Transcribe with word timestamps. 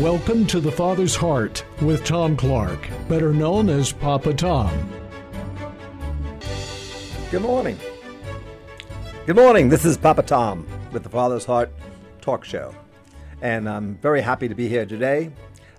Welcome 0.00 0.46
to 0.46 0.60
The 0.60 0.72
Father's 0.72 1.14
Heart 1.14 1.62
with 1.82 2.06
Tom 2.06 2.34
Clark, 2.34 2.88
better 3.06 3.34
known 3.34 3.68
as 3.68 3.92
Papa 3.92 4.32
Tom. 4.32 4.70
Good 7.30 7.42
morning. 7.42 7.78
Good 9.26 9.36
morning. 9.36 9.68
This 9.68 9.84
is 9.84 9.98
Papa 9.98 10.22
Tom 10.22 10.66
with 10.90 11.02
the 11.02 11.10
Father's 11.10 11.44
Heart 11.44 11.70
Talk 12.22 12.46
Show. 12.46 12.74
And 13.42 13.68
I'm 13.68 13.96
very 13.96 14.22
happy 14.22 14.48
to 14.48 14.54
be 14.54 14.68
here 14.68 14.86
today. 14.86 15.32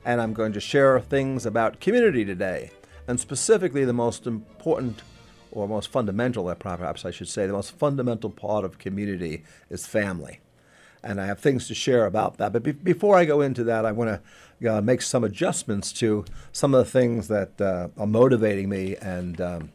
And 0.05 0.21
I'm 0.21 0.33
going 0.33 0.53
to 0.53 0.59
share 0.59 0.99
things 0.99 1.47
about 1.47 1.79
community 1.79 2.23
today, 2.23 2.69
and 3.07 3.19
specifically 3.19 3.85
the 3.85 3.91
most 3.91 4.27
important 4.27 5.01
or 5.51 5.67
most 5.67 5.87
fundamental, 5.87 6.53
perhaps 6.53 7.05
I 7.05 7.09
should 7.09 7.27
say, 7.27 7.47
the 7.47 7.53
most 7.53 7.71
fundamental 7.71 8.29
part 8.29 8.65
of 8.65 8.77
community 8.77 9.43
is 9.71 9.87
family. 9.87 10.41
And 11.03 11.19
I 11.19 11.25
have 11.25 11.39
things 11.39 11.67
to 11.67 11.73
share 11.73 12.05
about 12.05 12.37
that. 12.37 12.53
But 12.53 12.63
be- 12.63 12.71
before 12.71 13.17
I 13.17 13.25
go 13.25 13.41
into 13.41 13.63
that, 13.63 13.85
I 13.85 13.91
want 13.91 14.21
to 14.59 14.77
uh, 14.77 14.81
make 14.81 15.01
some 15.01 15.23
adjustments 15.23 15.91
to 15.93 16.25
some 16.51 16.73
of 16.73 16.85
the 16.85 16.91
things 16.91 17.27
that 17.27 17.59
uh, 17.59 17.89
are 17.97 18.07
motivating 18.07 18.69
me 18.69 18.95
and 18.97 19.41
um, 19.41 19.71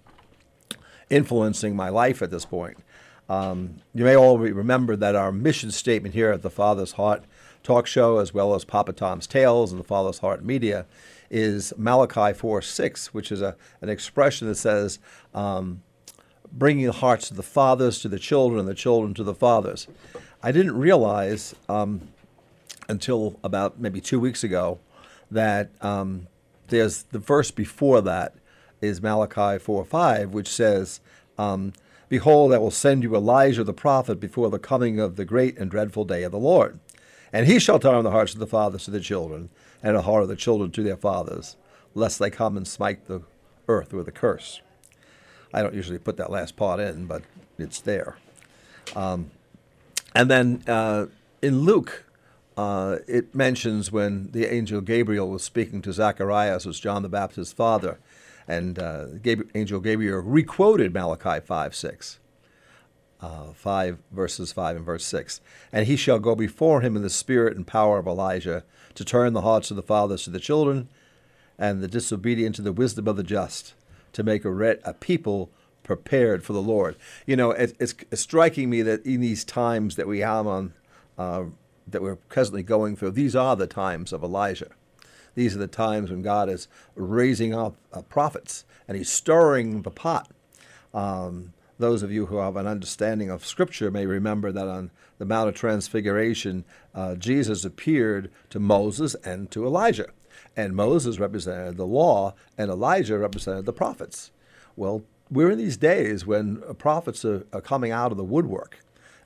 influencing 1.11 1.75
my 1.75 1.89
life 1.89 2.23
at 2.23 2.31
this 2.31 2.45
point. 2.45 2.79
Um, 3.29 3.77
you 3.93 4.05
may 4.05 4.17
all 4.17 4.39
remember 4.39 4.95
that 4.95 5.17
our 5.17 5.33
mission 5.33 5.73
statement 5.73 6.15
here 6.15 6.31
at 6.31 6.43
the 6.43 6.51
Father's 6.51 6.93
Heart 6.93 7.25
Talk 7.65 7.89
Show, 7.89 8.19
as 8.19 8.33
well 8.33 8.55
as 8.55 8.65
Papa 8.65 8.93
Tom's 8.93 9.27
Tales 9.27 9.73
and 9.73 9.81
the 9.81 9.85
Father's 9.85 10.19
Heart 10.19 10.45
Media, 10.45 10.87
is 11.29 11.73
Malachi 11.77 12.33
4 12.33 12.63
6, 12.63 13.13
which 13.13 13.33
is 13.33 13.43
a, 13.43 13.57
an 13.81 13.89
expression 13.89 14.47
that 14.47 14.55
says, 14.55 15.01
um, 15.35 15.83
bringing 16.53 16.87
the 16.87 16.93
hearts 16.93 17.31
of 17.31 17.37
the 17.37 17.43
fathers 17.43 17.99
to 17.99 18.09
the 18.09 18.21
children 18.21 18.61
and 18.61 18.69
the 18.69 18.75
children 18.75 19.15
to 19.15 19.25
the 19.25 19.35
fathers. 19.35 19.89
I 20.47 20.53
didn't 20.53 20.79
realize 20.79 21.57
um, 21.69 22.03
until 22.89 23.37
about 23.43 23.81
maybe 23.81 24.01
two 24.01 24.21
weeks 24.21 24.45
ago 24.45 24.79
that 25.29 25.71
um, 25.81 26.29
there's 26.69 27.03
the 27.03 27.19
verse 27.19 27.51
before 27.51 28.01
that 28.03 28.37
is 28.81 29.03
Malachi 29.03 29.59
4 29.59 29.85
5, 29.85 30.31
which 30.31 30.47
says, 30.47 31.01
um, 31.37 31.73
Behold, 32.09 32.55
I 32.55 32.59
will 32.59 32.71
send 32.71 33.03
you 33.03 33.17
Elijah 33.17 33.65
the 33.65 33.73
prophet 33.73 34.21
before 34.21 34.49
the 34.49 34.61
coming 34.61 35.01
of 35.01 35.17
the 35.17 35.25
great 35.25 35.59
and 35.59 35.69
dreadful 35.69 36.05
day 36.05 36.23
of 36.23 36.31
the 36.31 36.39
Lord. 36.39 36.79
And 37.33 37.49
he 37.49 37.59
shall 37.59 37.81
turn 37.81 38.05
the 38.05 38.13
hearts 38.13 38.35
of 38.35 38.39
the 38.39 38.47
fathers 38.47 38.85
to 38.85 38.93
the 38.93 39.01
children, 39.01 39.49
and 39.83 39.97
the 39.97 40.03
heart 40.03 40.23
of 40.23 40.29
the 40.29 40.37
children 40.37 40.71
to 40.71 40.85
their 40.85 40.97
fathers, 40.97 41.57
lest 41.93 42.21
they 42.21 42.31
come 42.31 42.57
and 42.57 42.69
smite 42.69 43.09
the 43.09 43.23
earth 43.67 43.93
with 43.93 44.07
a 44.07 44.13
curse. 44.13 44.61
I 45.53 45.63
don't 45.63 45.75
usually 45.75 45.99
put 45.99 46.17
that 46.19 46.31
last 46.31 46.55
part 46.55 46.79
in, 46.79 47.07
but 47.07 47.23
it's 47.59 47.81
there. 47.81 48.17
Um, 48.95 49.33
and 50.17 50.31
then 50.31 50.63
uh, 50.67 51.07
in 51.43 51.61
Luke, 51.61 52.05
uh, 52.57 52.99
it 53.07 53.35
mentions 53.35 53.93
when 53.93 54.31
the 54.33 54.47
angel 54.47 54.81
Gabriel 54.81 55.29
was 55.29 55.45
speaking 55.45 55.83
to 55.83 55.93
Zacharias, 55.93 56.65
who's 56.65 56.81
John 56.81 57.03
the 57.03 57.09
Baptist's 57.09 57.53
father, 57.53 57.99
and 58.49 58.79
uh, 58.79 59.07
Gabriel, 59.23 59.51
angel 59.55 59.81
Gabriel 59.81 60.21
requoted 60.21 60.95
Malachi 60.95 61.45
5 61.45 61.75
6. 61.75 62.19
Uh, 63.19 63.53
5 63.55 63.99
verses 64.11 64.53
5 64.53 64.77
and 64.77 64.85
verse 64.85 65.05
6. 65.07 65.41
And 65.73 65.87
he 65.87 65.97
shall 65.97 66.19
go 66.19 66.35
before 66.35 66.83
him 66.83 66.97
in 66.97 67.03
the 67.03 67.11
spirit 67.11 67.57
and 67.57 67.67
power 67.67 67.99
of 67.99 68.07
Elijah 68.07 68.63
to 68.95 69.05
turn 69.05 69.33
the 69.33 69.41
hearts 69.41 69.71
of 69.71 69.77
the 69.77 69.83
fathers 69.83 70.25
to 70.25 70.31
the 70.31 70.39
children 70.39 70.89
and 71.59 71.83
the 71.83 71.89
disobedient 71.89 72.57
to 72.57 72.63
the 72.63 72.73
wisdom 72.73 73.09
of 73.09 73.17
the 73.17 73.23
just, 73.23 73.75
to 74.13 74.23
make 74.23 74.45
a, 74.45 74.51
re- 74.51 74.79
a 74.85 74.93
people 74.93 75.51
prepared 75.87 76.43
for 76.43 76.53
the 76.53 76.61
Lord. 76.61 76.97
You 77.27 77.37
know, 77.37 77.53
it, 77.53 77.77
it's, 77.79 77.95
it's, 78.11 78.21
striking 78.21 78.69
me 78.69 78.83
that 78.83 79.07
in 79.07 79.21
these 79.21 79.45
times 79.45 79.95
that 79.95 80.09
we 80.09 80.19
have 80.19 80.45
on, 80.47 80.75
uh, 81.17 81.45
that 81.87 82.03
we're 82.03 82.17
presently 82.17 82.65
going 82.65 82.97
through, 82.97 83.13
these 83.13 83.37
are 83.37 83.55
the 83.55 83.69
times 83.69 84.13
of 84.13 84.25
Elijah. 84.25 84.71
These 85.37 85.55
are 85.55 85.61
the 85.61 85.69
times 85.69 86.11
when 86.11 86.23
God 86.23 86.49
is 86.49 86.67
raising 86.97 87.55
up 87.55 87.77
uh, 87.93 88.03
prophets 88.03 88.65
and 88.89 88.97
He's 88.97 89.09
stirring 89.09 89.83
the 89.83 89.91
pot. 89.91 90.29
Um, 90.93 91.53
those 91.79 92.03
of 92.03 92.11
you 92.11 92.27
who 92.27 92.39
have 92.39 92.57
an 92.57 92.67
understanding 92.67 93.31
of 93.31 93.47
Scripture 93.47 93.91
may 93.91 94.07
remember 94.07 94.51
that 94.51 94.67
on 94.67 94.91
the 95.19 95.25
Mount 95.25 95.49
of 95.49 95.55
Transfiguration, 95.55 96.65
uh, 96.95 97.15
Jesus 97.15 97.65
appeared 97.65 98.31
to 98.51 98.59
Moses 98.59 99.15
and 99.23 99.51
to 99.53 99.65
Elijah. 99.65 100.09
And 100.57 100.75
Moses 100.75 101.21
represented 101.21 101.77
the 101.77 101.87
law, 101.87 102.35
and 102.59 102.71
Elijah 102.71 103.19
represented 103.19 103.67
the 103.67 103.73
prophets. 103.73 104.33
Well, 104.75 105.05
we're 105.31 105.51
in 105.51 105.59
these 105.59 105.77
days 105.77 106.27
when 106.27 106.63
prophets 106.79 107.25
are, 107.25 107.47
are 107.53 107.61
coming 107.61 107.91
out 107.93 108.11
of 108.11 108.17
the 108.17 108.25
woodwork. 108.25 108.81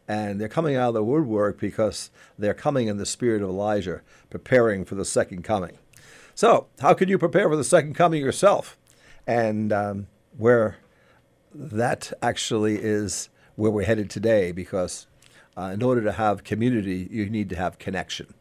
And 0.08 0.40
they're 0.40 0.48
coming 0.48 0.74
out 0.74 0.88
of 0.88 0.94
the 0.94 1.04
woodwork 1.04 1.60
because 1.60 2.10
they're 2.36 2.54
coming 2.54 2.88
in 2.88 2.96
the 2.96 3.06
spirit 3.06 3.42
of 3.42 3.48
Elijah, 3.48 4.02
preparing 4.28 4.84
for 4.84 4.96
the 4.96 5.04
second 5.04 5.44
coming. 5.44 5.78
So, 6.34 6.66
how 6.80 6.94
can 6.94 7.08
you 7.08 7.16
prepare 7.16 7.48
for 7.48 7.56
the 7.56 7.62
second 7.62 7.94
coming 7.94 8.20
yourself? 8.20 8.76
And 9.26 9.72
um, 9.72 10.06
where 10.36 10.78
that 11.54 12.12
actually 12.22 12.76
is 12.76 13.28
where 13.54 13.70
we're 13.70 13.84
headed 13.84 14.10
today, 14.10 14.50
because 14.50 15.06
uh, 15.56 15.70
in 15.74 15.82
order 15.82 16.02
to 16.02 16.12
have 16.12 16.42
community, 16.42 17.06
you 17.10 17.28
need 17.28 17.48
to 17.50 17.56
have 17.56 17.78
connection. 17.78 18.34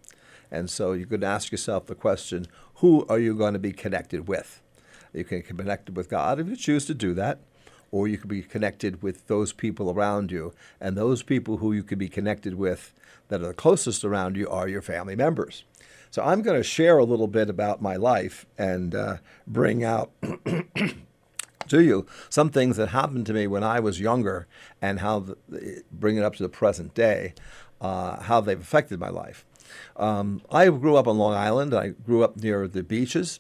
And 0.52 0.70
so 0.70 0.94
you 0.94 1.06
could 1.06 1.24
ask 1.24 1.52
yourself 1.52 1.86
the 1.86 1.96
question 1.96 2.48
who 2.76 3.06
are 3.10 3.20
you 3.20 3.36
going 3.36 3.54
to 3.54 3.60
be 3.60 3.74
connected 3.74 4.28
with? 4.28 4.62
You 5.14 5.24
can 5.24 5.42
connect 5.42 5.90
with 5.90 6.10
God 6.10 6.40
if 6.40 6.48
you 6.48 6.56
choose 6.56 6.86
to 6.86 6.94
do 6.94 7.14
that, 7.16 7.40
or 7.92 8.08
you 8.08 8.18
could 8.18 8.30
be 8.30 8.42
connected 8.42 9.02
with 9.02 9.28
those 9.28 9.54
people 9.54 9.92
around 9.92 10.32
you. 10.32 10.54
And 10.80 10.96
those 10.96 11.24
people 11.24 11.58
who 11.58 11.74
you 11.74 11.84
could 11.84 11.98
be 11.98 12.10
connected 12.10 12.56
with 12.56 12.94
that 13.30 13.42
are 13.42 13.48
the 13.48 13.54
closest 13.54 14.04
around 14.04 14.38
you 14.38 14.48
are 14.50 14.68
your 14.68 14.82
family 14.82 15.16
members. 15.16 15.64
So 16.12 16.24
I'm 16.24 16.42
going 16.42 16.58
to 16.58 16.64
share 16.64 16.98
a 16.98 17.04
little 17.04 17.28
bit 17.28 17.50
about 17.50 17.82
my 17.82 17.96
life 17.96 18.46
and 18.58 18.96
uh, 18.96 19.18
bring 19.46 19.84
out 19.84 20.12
to 21.68 21.84
you 21.84 22.08
some 22.30 22.50
things 22.50 22.78
that 22.78 22.90
happened 22.90 23.26
to 23.28 23.34
me 23.34 23.46
when 23.46 23.64
I 23.64 23.80
was 23.80 24.00
younger 24.00 24.48
and 24.82 25.00
how, 25.00 25.20
the, 25.20 25.84
bring 25.92 26.18
it 26.18 26.24
up 26.24 26.36
to 26.36 26.44
the 26.44 26.50
present 26.50 26.96
day, 26.96 27.34
uh, 27.80 28.22
how 28.22 28.42
they've 28.42 28.60
affected 28.60 29.00
my 29.00 29.10
life. 29.10 29.46
Um, 29.98 30.42
I 30.52 30.68
grew 30.70 30.96
up 30.96 31.08
on 31.08 31.20
Long 31.20 31.36
Island. 31.36 31.76
I 31.76 31.90
grew 31.90 32.24
up 32.24 32.38
near 32.38 32.68
the 32.68 32.82
beaches 32.82 33.40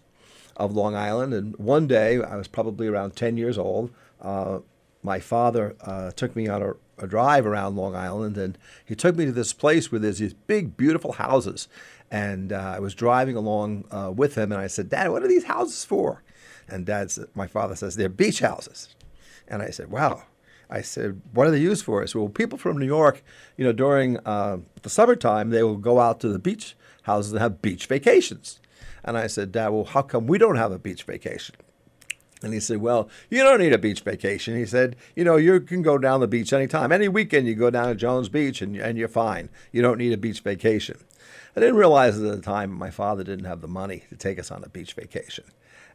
of 0.55 0.75
Long 0.75 0.95
Island. 0.95 1.33
And 1.33 1.55
one 1.57 1.87
day, 1.87 2.21
I 2.21 2.35
was 2.35 2.47
probably 2.47 2.87
around 2.87 3.15
10 3.15 3.37
years 3.37 3.57
old, 3.57 3.91
uh, 4.21 4.59
my 5.01 5.19
father 5.19 5.75
uh, 5.81 6.11
took 6.11 6.35
me 6.35 6.47
on 6.47 6.61
a, 6.61 6.73
a, 6.97 7.07
drive 7.07 7.45
around 7.45 7.75
Long 7.75 7.95
Island, 7.95 8.37
and 8.37 8.57
he 8.85 8.95
took 8.95 9.15
me 9.15 9.25
to 9.25 9.31
this 9.31 9.53
place 9.53 9.91
where 9.91 9.99
there's 9.99 10.19
these 10.19 10.33
big, 10.33 10.75
beautiful 10.75 11.13
houses. 11.13 11.67
And 12.11 12.51
uh, 12.51 12.73
I 12.75 12.79
was 12.79 12.95
driving 12.95 13.35
along 13.35 13.85
uh, 13.91 14.11
with 14.13 14.35
him, 14.35 14.51
and 14.51 14.59
I 14.59 14.67
said, 14.67 14.89
Dad, 14.89 15.09
what 15.09 15.23
are 15.23 15.27
these 15.27 15.45
houses 15.45 15.85
for? 15.85 16.23
And 16.67 16.85
Dad 16.85 17.11
my 17.33 17.47
father 17.47 17.75
says, 17.75 17.95
they're 17.95 18.09
beach 18.09 18.39
houses. 18.39 18.95
And 19.47 19.61
I 19.61 19.69
said, 19.69 19.89
wow. 19.89 20.23
I 20.69 20.81
said, 20.81 21.21
what 21.33 21.47
are 21.47 21.51
they 21.51 21.59
used 21.59 21.83
for? 21.83 22.03
I 22.03 22.05
said, 22.05 22.19
well, 22.19 22.29
people 22.29 22.57
from 22.57 22.77
New 22.77 22.85
York, 22.85 23.23
you 23.57 23.65
know, 23.65 23.71
during 23.71 24.19
uh, 24.25 24.57
the 24.83 24.89
summertime, 24.89 25.49
they 25.49 25.63
will 25.63 25.77
go 25.77 25.99
out 25.99 26.19
to 26.19 26.29
the 26.29 26.37
beach 26.37 26.75
houses 27.03 27.31
and 27.31 27.41
have 27.41 27.61
beach 27.61 27.87
vacations. 27.87 28.59
And 29.03 29.17
I 29.17 29.27
said, 29.27 29.51
Dad, 29.51 29.69
well, 29.69 29.85
how 29.85 30.03
come 30.03 30.27
we 30.27 30.37
don't 30.37 30.57
have 30.57 30.71
a 30.71 30.77
beach 30.77 31.03
vacation? 31.03 31.55
And 32.41 32.53
he 32.53 32.59
said, 32.59 32.77
Well, 32.77 33.09
you 33.29 33.43
don't 33.43 33.59
need 33.59 33.73
a 33.73 33.77
beach 33.77 34.01
vacation. 34.01 34.55
He 34.55 34.65
said, 34.65 34.95
You 35.15 35.23
know, 35.23 35.35
you 35.35 35.59
can 35.59 35.81
go 35.81 35.97
down 35.97 36.21
the 36.21 36.27
beach 36.27 36.53
anytime. 36.53 36.91
Any 36.91 37.07
weekend 37.07 37.47
you 37.47 37.55
go 37.55 37.69
down 37.69 37.87
to 37.87 37.95
Jones 37.95 38.29
Beach 38.29 38.61
and, 38.61 38.75
and 38.75 38.97
you're 38.97 39.07
fine. 39.07 39.49
You 39.71 39.81
don't 39.81 39.97
need 39.97 40.13
a 40.13 40.17
beach 40.17 40.39
vacation. 40.39 40.97
I 41.55 41.59
didn't 41.59 41.75
realize 41.75 42.17
at 42.17 42.23
the 42.23 42.41
time 42.41 42.71
my 42.71 42.91
father 42.91 43.23
didn't 43.23 43.45
have 43.45 43.61
the 43.61 43.67
money 43.67 44.03
to 44.09 44.15
take 44.15 44.39
us 44.39 44.51
on 44.51 44.63
a 44.63 44.69
beach 44.69 44.93
vacation. 44.93 45.45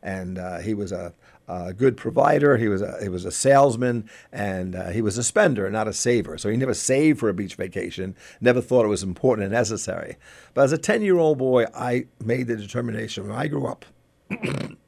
And 0.03 0.37
uh, 0.37 0.59
he 0.59 0.75
was 0.75 0.93
a, 0.93 1.15
a, 1.49 1.73
good 1.73 1.97
provider. 1.97 2.59
He 2.59 2.69
was 2.69 2.83
a, 2.83 2.99
he 3.01 3.09
was 3.09 3.25
a 3.25 3.31
salesman, 3.33 4.11
and 4.31 4.75
uh, 4.75 4.91
he 4.91 5.01
was 5.01 5.17
a 5.17 5.25
spender, 5.25 5.71
not 5.71 5.89
a 5.89 5.95
saver. 5.95 6.37
So 6.37 6.51
he 6.51 6.59
never 6.59 6.75
saved 6.75 7.21
for 7.21 7.31
a 7.31 7.35
beach 7.35 7.55
vacation. 7.55 8.15
Never 8.39 8.61
thought 8.61 8.85
it 8.85 8.89
was 8.89 9.03
important 9.03 9.45
and 9.45 9.53
necessary. 9.55 10.17
But 10.53 10.65
as 10.65 10.73
a 10.73 10.79
ten 10.79 11.01
year 11.01 11.17
old 11.17 11.39
boy, 11.39 11.65
I 11.75 12.05
made 12.23 12.49
the 12.49 12.57
determination 12.57 13.27
when 13.27 13.35
I 13.35 13.47
grew 13.47 13.67
up. 13.67 13.87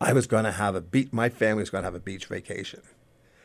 I 0.00 0.12
was 0.12 0.26
going 0.26 0.44
to 0.44 0.52
have 0.52 0.74
a 0.74 0.80
beach, 0.80 1.08
my 1.12 1.28
family 1.28 1.62
was 1.62 1.70
going 1.70 1.82
to 1.82 1.86
have 1.86 1.94
a 1.94 2.00
beach 2.00 2.26
vacation 2.26 2.82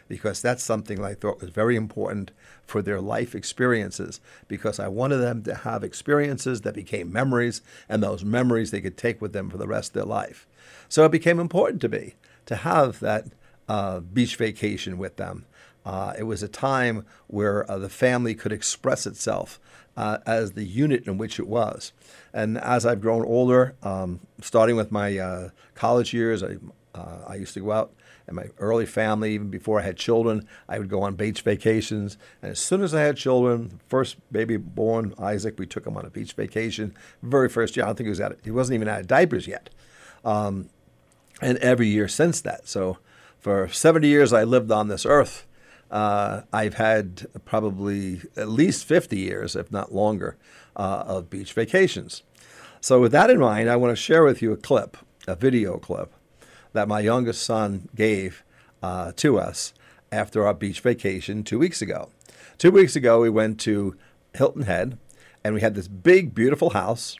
because 0.07 0.41
that's 0.41 0.63
something 0.63 1.03
I 1.03 1.15
thought 1.15 1.41
was 1.41 1.49
very 1.49 1.75
important 1.75 2.31
for 2.65 2.81
their 2.81 3.01
life 3.01 3.33
experiences 3.33 4.19
because 4.47 4.79
I 4.79 4.87
wanted 4.87 5.17
them 5.17 5.43
to 5.43 5.55
have 5.55 5.83
experiences 5.83 6.61
that 6.61 6.75
became 6.75 7.11
memories 7.11 7.61
and 7.89 8.03
those 8.03 8.23
memories 8.23 8.71
they 8.71 8.81
could 8.81 8.97
take 8.97 9.21
with 9.21 9.33
them 9.33 9.49
for 9.49 9.57
the 9.57 9.67
rest 9.67 9.89
of 9.89 9.93
their 9.93 10.05
life. 10.05 10.45
So 10.89 11.05
it 11.05 11.11
became 11.11 11.39
important 11.39 11.81
to 11.81 11.89
me 11.89 12.13
to 12.45 12.57
have 12.57 12.99
that 12.99 13.25
uh, 13.67 14.01
beach 14.01 14.35
vacation 14.35 14.97
with 14.97 15.15
them. 15.15 15.45
Uh, 15.85 16.13
it 16.17 16.23
was 16.23 16.41
a 16.43 16.47
time 16.47 17.05
where 17.27 17.69
uh, 17.69 17.77
the 17.77 17.89
family 17.89 18.35
could 18.35 18.51
express 18.51 19.05
itself 19.05 19.59
uh, 19.97 20.19
as 20.25 20.53
the 20.53 20.63
unit 20.63 21.05
in 21.07 21.17
which 21.17 21.39
it 21.39 21.47
was. 21.47 21.91
And 22.33 22.57
as 22.57 22.85
I've 22.85 23.01
grown 23.01 23.25
older, 23.25 23.75
um, 23.83 24.21
starting 24.41 24.75
with 24.75 24.91
my 24.91 25.17
uh, 25.17 25.49
college 25.75 26.13
years, 26.13 26.43
I, 26.43 26.57
uh, 26.95 27.19
I 27.27 27.35
used 27.35 27.53
to 27.55 27.59
go 27.59 27.71
out 27.71 27.93
and 28.27 28.35
my 28.35 28.45
early 28.57 28.85
family, 28.85 29.33
even 29.33 29.49
before 29.49 29.79
I 29.79 29.83
had 29.83 29.97
children, 29.97 30.47
I 30.69 30.79
would 30.79 30.89
go 30.89 31.01
on 31.01 31.15
beach 31.15 31.41
vacations. 31.41 32.17
And 32.41 32.51
as 32.51 32.59
soon 32.59 32.81
as 32.81 32.95
I 32.95 33.01
had 33.01 33.17
children, 33.17 33.81
first 33.87 34.15
baby 34.31 34.57
born, 34.57 35.13
Isaac, 35.19 35.55
we 35.57 35.65
took 35.65 35.85
him 35.85 35.97
on 35.97 36.05
a 36.05 36.09
beach 36.09 36.33
vacation. 36.33 36.93
Very 37.21 37.49
first 37.49 37.75
year, 37.75 37.85
I 37.85 37.89
don't 37.89 37.95
think 37.97 38.05
he 38.05 38.11
was 38.11 38.21
out. 38.21 38.37
He 38.43 38.51
wasn't 38.51 38.75
even 38.75 38.87
out 38.87 39.01
of 39.01 39.07
diapers 39.07 39.47
yet. 39.47 39.69
Um, 40.23 40.69
and 41.41 41.57
every 41.57 41.87
year 41.87 42.07
since 42.07 42.39
that. 42.41 42.67
So 42.67 42.97
for 43.39 43.67
70 43.67 44.07
years 44.07 44.31
I 44.31 44.43
lived 44.43 44.71
on 44.71 44.87
this 44.87 45.05
earth. 45.05 45.45
Uh, 45.93 46.41
I've 46.51 46.73
had 46.73 47.27
probably 47.45 48.21
at 48.35 48.49
least 48.49 48.83
50 48.83 49.15
years, 49.15 49.55
if 49.55 49.71
not 49.71 49.93
longer, 49.93 50.37
uh, 50.75 51.03
of 51.05 51.29
beach 51.29 51.53
vacations. 51.53 52.23
So, 52.81 52.99
with 52.99 53.11
that 53.11 53.29
in 53.29 53.39
mind, 53.39 53.69
I 53.69 53.75
want 53.75 53.91
to 53.91 53.95
share 53.95 54.23
with 54.23 54.41
you 54.41 54.51
a 54.51 54.57
clip, 54.57 54.97
a 55.27 55.35
video 55.35 55.77
clip, 55.77 56.11
that 56.73 56.87
my 56.87 56.99
youngest 56.99 57.43
son 57.43 57.89
gave 57.95 58.43
uh, 58.81 59.11
to 59.17 59.39
us 59.39 59.75
after 60.11 60.47
our 60.47 60.55
beach 60.55 60.79
vacation 60.79 61.43
two 61.43 61.59
weeks 61.59 61.79
ago. 61.79 62.09
Two 62.57 62.71
weeks 62.71 62.95
ago, 62.95 63.21
we 63.21 63.29
went 63.29 63.59
to 63.61 63.95
Hilton 64.33 64.63
Head, 64.63 64.97
and 65.43 65.53
we 65.53 65.61
had 65.61 65.75
this 65.75 65.87
big, 65.87 66.33
beautiful 66.33 66.71
house, 66.71 67.17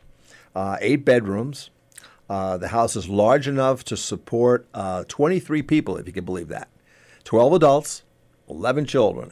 uh, 0.56 0.78
eight 0.81 1.06
bedrooms. 1.06 1.70
Uh, 2.28 2.58
the 2.58 2.70
house 2.70 2.96
is 2.96 3.08
large 3.08 3.48
enough 3.48 3.84
to 3.84 3.96
support 3.96 4.68
uh, 4.74 5.04
23 5.08 5.62
people, 5.62 5.96
if 5.98 6.08
you 6.08 6.14
can 6.14 6.25
believe 6.25 6.48
that. 6.48 6.70
12 7.24 7.54
adults, 7.54 8.04
11 8.56 8.86
children. 8.86 9.32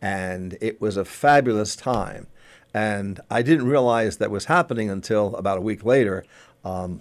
And 0.00 0.58
it 0.60 0.80
was 0.80 0.96
a 0.96 1.04
fabulous 1.04 1.76
time. 1.76 2.26
And 2.74 3.20
I 3.30 3.42
didn't 3.42 3.66
realize 3.66 4.16
that 4.16 4.30
was 4.30 4.46
happening 4.46 4.90
until 4.90 5.36
about 5.36 5.58
a 5.58 5.60
week 5.60 5.84
later. 5.84 6.24
Um, 6.64 7.00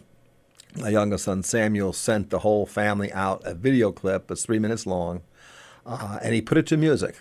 my 0.78 0.90
youngest 0.90 1.26
son 1.26 1.44
Samuel 1.44 1.94
sent 1.94 2.30
the 2.30 2.40
whole 2.40 2.66
family 2.66 3.12
out 3.12 3.42
a 3.46 3.54
video 3.54 3.92
clip. 3.92 4.32
It's 4.32 4.46
three 4.46 4.60
minutes 4.60 4.86
long, 4.86 5.22
uh, 5.86 6.20
and 6.22 6.34
he 6.34 6.42
put 6.42 6.58
it 6.58 6.68
to 6.68 6.78
music. 6.78 7.18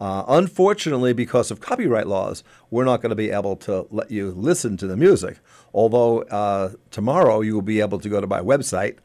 Uh, 0.00 0.24
unfortunately, 0.28 1.12
because 1.12 1.50
of 1.50 1.60
copyright 1.60 2.06
laws, 2.06 2.44
we're 2.70 2.84
not 2.84 3.00
going 3.00 3.10
to 3.10 3.16
be 3.16 3.30
able 3.30 3.56
to 3.56 3.86
let 3.90 4.10
you 4.10 4.30
listen 4.30 4.76
to 4.76 4.86
the 4.86 4.96
music. 4.96 5.38
Although 5.72 6.22
uh, 6.22 6.72
tomorrow 6.90 7.40
you 7.40 7.54
will 7.54 7.62
be 7.62 7.80
able 7.80 7.98
to 8.00 8.08
go 8.08 8.20
to 8.20 8.26
my 8.26 8.40
website, 8.40 8.98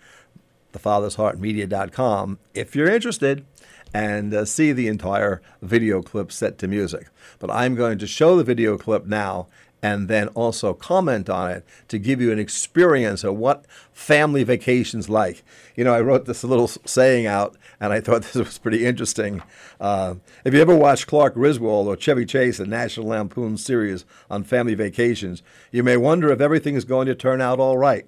thefathersheartmedia.com, 0.74 2.40
if 2.54 2.76
you're 2.76 2.90
interested, 2.90 3.46
and 3.94 4.34
uh, 4.34 4.46
see 4.46 4.72
the 4.72 4.88
entire 4.88 5.42
video 5.62 6.02
clip 6.02 6.32
set 6.32 6.58
to 6.60 6.68
music. 6.68 7.08
But 7.40 7.52
I'm 7.52 7.76
going 7.76 7.98
to 8.00 8.08
show 8.08 8.36
the 8.36 8.44
video 8.44 8.78
clip 8.78 9.06
now 9.06 9.48
and 9.84 10.08
then 10.08 10.28
also 10.30 10.74
comment 10.74 11.30
on 11.30 11.52
it 11.52 11.66
to 11.88 11.98
give 11.98 12.22
you 12.22 12.32
an 12.32 12.40
experience 12.40 13.24
of 13.24 13.36
what 13.36 13.66
family 13.92 14.44
vacations 14.44 15.10
like. 15.10 15.44
You 15.76 15.84
know, 15.84 15.94
I 15.94 16.02
wrote 16.02 16.26
this 16.26 16.44
little 16.44 16.68
saying 16.68 17.26
out, 17.26 17.58
and 17.80 17.92
I 17.92 18.00
thought 18.00 18.22
this 18.34 18.36
was 18.36 18.58
pretty 18.58 18.86
interesting. 18.86 19.42
Uh, 19.80 20.16
if 20.46 20.54
you 20.54 20.62
ever 20.62 20.76
watched 20.76 21.08
Clark 21.08 21.34
Griswold 21.34 21.88
or 21.88 21.98
Chevy 21.98 22.26
Chase, 22.26 22.58
the 22.58 22.68
National 22.68 23.08
Lampoon 23.08 23.58
series 23.58 24.06
on 24.30 24.44
family 24.44 24.76
vacations, 24.76 25.42
you 25.72 25.84
may 25.84 25.98
wonder 25.98 26.32
if 26.32 26.42
everything 26.42 26.76
is 26.76 26.86
going 26.86 27.08
to 27.08 27.16
turn 27.16 27.42
out 27.42 27.60
all 27.60 27.78
right. 27.78 28.06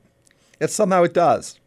Yet 0.59 0.69
somehow 0.69 1.03
it 1.03 1.13
does. 1.13 1.59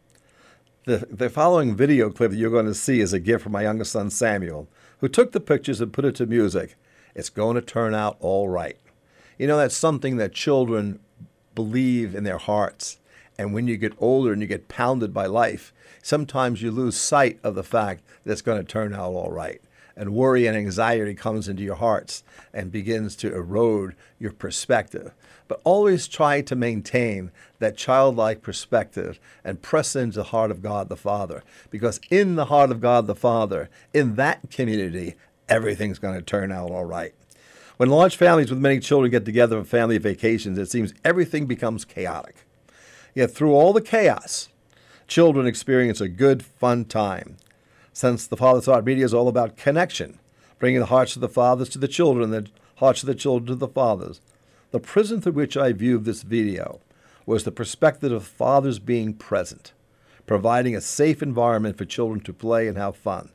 The, 0.87 1.05
the 1.11 1.29
following 1.29 1.75
video 1.75 2.09
clip 2.09 2.31
that 2.31 2.37
you're 2.37 2.49
going 2.49 2.65
to 2.65 2.73
see 2.73 3.01
is 3.01 3.11
a 3.11 3.19
gift 3.19 3.43
from 3.43 3.51
my 3.51 3.63
youngest 3.63 3.91
son, 3.91 4.09
Samuel, 4.09 4.69
who 4.99 5.09
took 5.09 5.33
the 5.33 5.41
pictures 5.41 5.81
and 5.81 5.91
put 5.91 6.05
it 6.05 6.15
to 6.15 6.25
music. 6.25 6.77
It's 7.13 7.29
going 7.29 7.55
to 7.55 7.61
turn 7.61 7.93
out 7.93 8.15
all 8.21 8.47
right. 8.47 8.77
You 9.37 9.47
know, 9.47 9.57
that's 9.57 9.75
something 9.75 10.15
that 10.15 10.31
children 10.31 11.01
believe 11.53 12.15
in 12.15 12.23
their 12.23 12.37
hearts. 12.37 12.99
And 13.37 13.53
when 13.53 13.67
you 13.67 13.75
get 13.75 13.97
older 13.97 14.31
and 14.31 14.41
you 14.41 14.47
get 14.47 14.69
pounded 14.69 15.13
by 15.13 15.25
life, 15.25 15.73
sometimes 16.01 16.61
you 16.61 16.71
lose 16.71 16.95
sight 16.95 17.37
of 17.43 17.53
the 17.53 17.65
fact 17.65 18.01
that 18.23 18.31
it's 18.31 18.41
going 18.41 18.59
to 18.59 18.63
turn 18.63 18.93
out 18.93 19.11
all 19.11 19.29
right. 19.29 19.59
And 19.97 20.13
worry 20.13 20.47
and 20.47 20.55
anxiety 20.55 21.15
comes 21.15 21.49
into 21.49 21.63
your 21.63 21.75
hearts 21.75 22.23
and 22.53 22.71
begins 22.71 23.17
to 23.17 23.35
erode 23.35 23.93
your 24.19 24.31
perspective. 24.31 25.11
But 25.47 25.61
always 25.63 26.07
try 26.07 26.41
to 26.41 26.55
maintain 26.55 27.31
that 27.59 27.77
childlike 27.77 28.41
perspective 28.41 29.19
and 29.43 29.61
press 29.61 29.95
into 29.95 30.17
the 30.17 30.23
heart 30.25 30.51
of 30.51 30.61
God 30.61 30.89
the 30.89 30.97
Father. 30.97 31.43
Because 31.69 31.99
in 32.09 32.35
the 32.35 32.45
heart 32.45 32.71
of 32.71 32.81
God 32.81 33.07
the 33.07 33.15
Father, 33.15 33.69
in 33.93 34.15
that 34.15 34.51
community, 34.51 35.15
everything's 35.47 35.99
going 35.99 36.15
to 36.15 36.21
turn 36.21 36.51
out 36.51 36.71
all 36.71 36.85
right. 36.85 37.13
When 37.77 37.89
large 37.89 38.15
families 38.15 38.49
with 38.49 38.59
many 38.59 38.79
children 38.79 39.11
get 39.11 39.23
together 39.23 39.59
for 39.61 39.67
family 39.67 39.99
vacations, 39.99 40.57
it 40.57 40.69
seems 40.69 40.93
everything 41.05 41.45
becomes 41.45 41.85
chaotic. 41.85 42.35
Yet 43.13 43.31
through 43.31 43.53
all 43.53 43.71
the 43.71 43.81
chaos, 43.81 44.49
children 45.07 45.47
experience 45.47 46.01
a 46.01 46.09
good, 46.09 46.43
fun 46.43 46.85
time. 46.85 47.37
Since 47.93 48.27
the 48.27 48.37
Father's 48.37 48.65
Heart 48.65 48.85
Media 48.85 49.05
is 49.05 49.13
all 49.13 49.27
about 49.27 49.57
connection, 49.57 50.19
bringing 50.59 50.79
the 50.79 50.87
hearts 50.87 51.15
of 51.15 51.21
the 51.21 51.29
fathers 51.29 51.69
to 51.69 51.79
the 51.79 51.87
children 51.87 52.31
the 52.31 52.47
hearts 52.75 53.01
of 53.01 53.07
the 53.07 53.15
children 53.15 53.47
to 53.47 53.55
the 53.55 53.67
fathers, 53.67 54.21
the 54.71 54.79
prism 54.79 55.21
through 55.21 55.33
which 55.33 55.55
I 55.55 55.71
viewed 55.71 56.05
this 56.05 56.23
video 56.23 56.81
was 57.25 57.43
the 57.43 57.51
perspective 57.51 58.11
of 58.11 58.25
fathers 58.25 58.79
being 58.79 59.13
present, 59.13 59.73
providing 60.25 60.75
a 60.75 60.81
safe 60.81 61.21
environment 61.21 61.77
for 61.77 61.85
children 61.85 62.19
to 62.21 62.33
play 62.33 62.67
and 62.67 62.77
have 62.77 62.95
fun. 62.95 63.31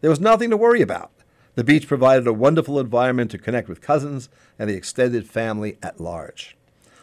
There 0.00 0.10
was 0.10 0.20
nothing 0.20 0.50
to 0.50 0.56
worry 0.56 0.82
about. 0.82 1.10
The 1.54 1.64
beach 1.64 1.86
provided 1.86 2.26
a 2.26 2.32
wonderful 2.32 2.80
environment 2.80 3.30
to 3.30 3.38
connect 3.38 3.68
with 3.68 3.80
cousins 3.80 4.28
and 4.58 4.68
the 4.68 4.74
extended 4.74 5.28
family 5.28 5.78
at 5.82 6.00
large. 6.00 6.56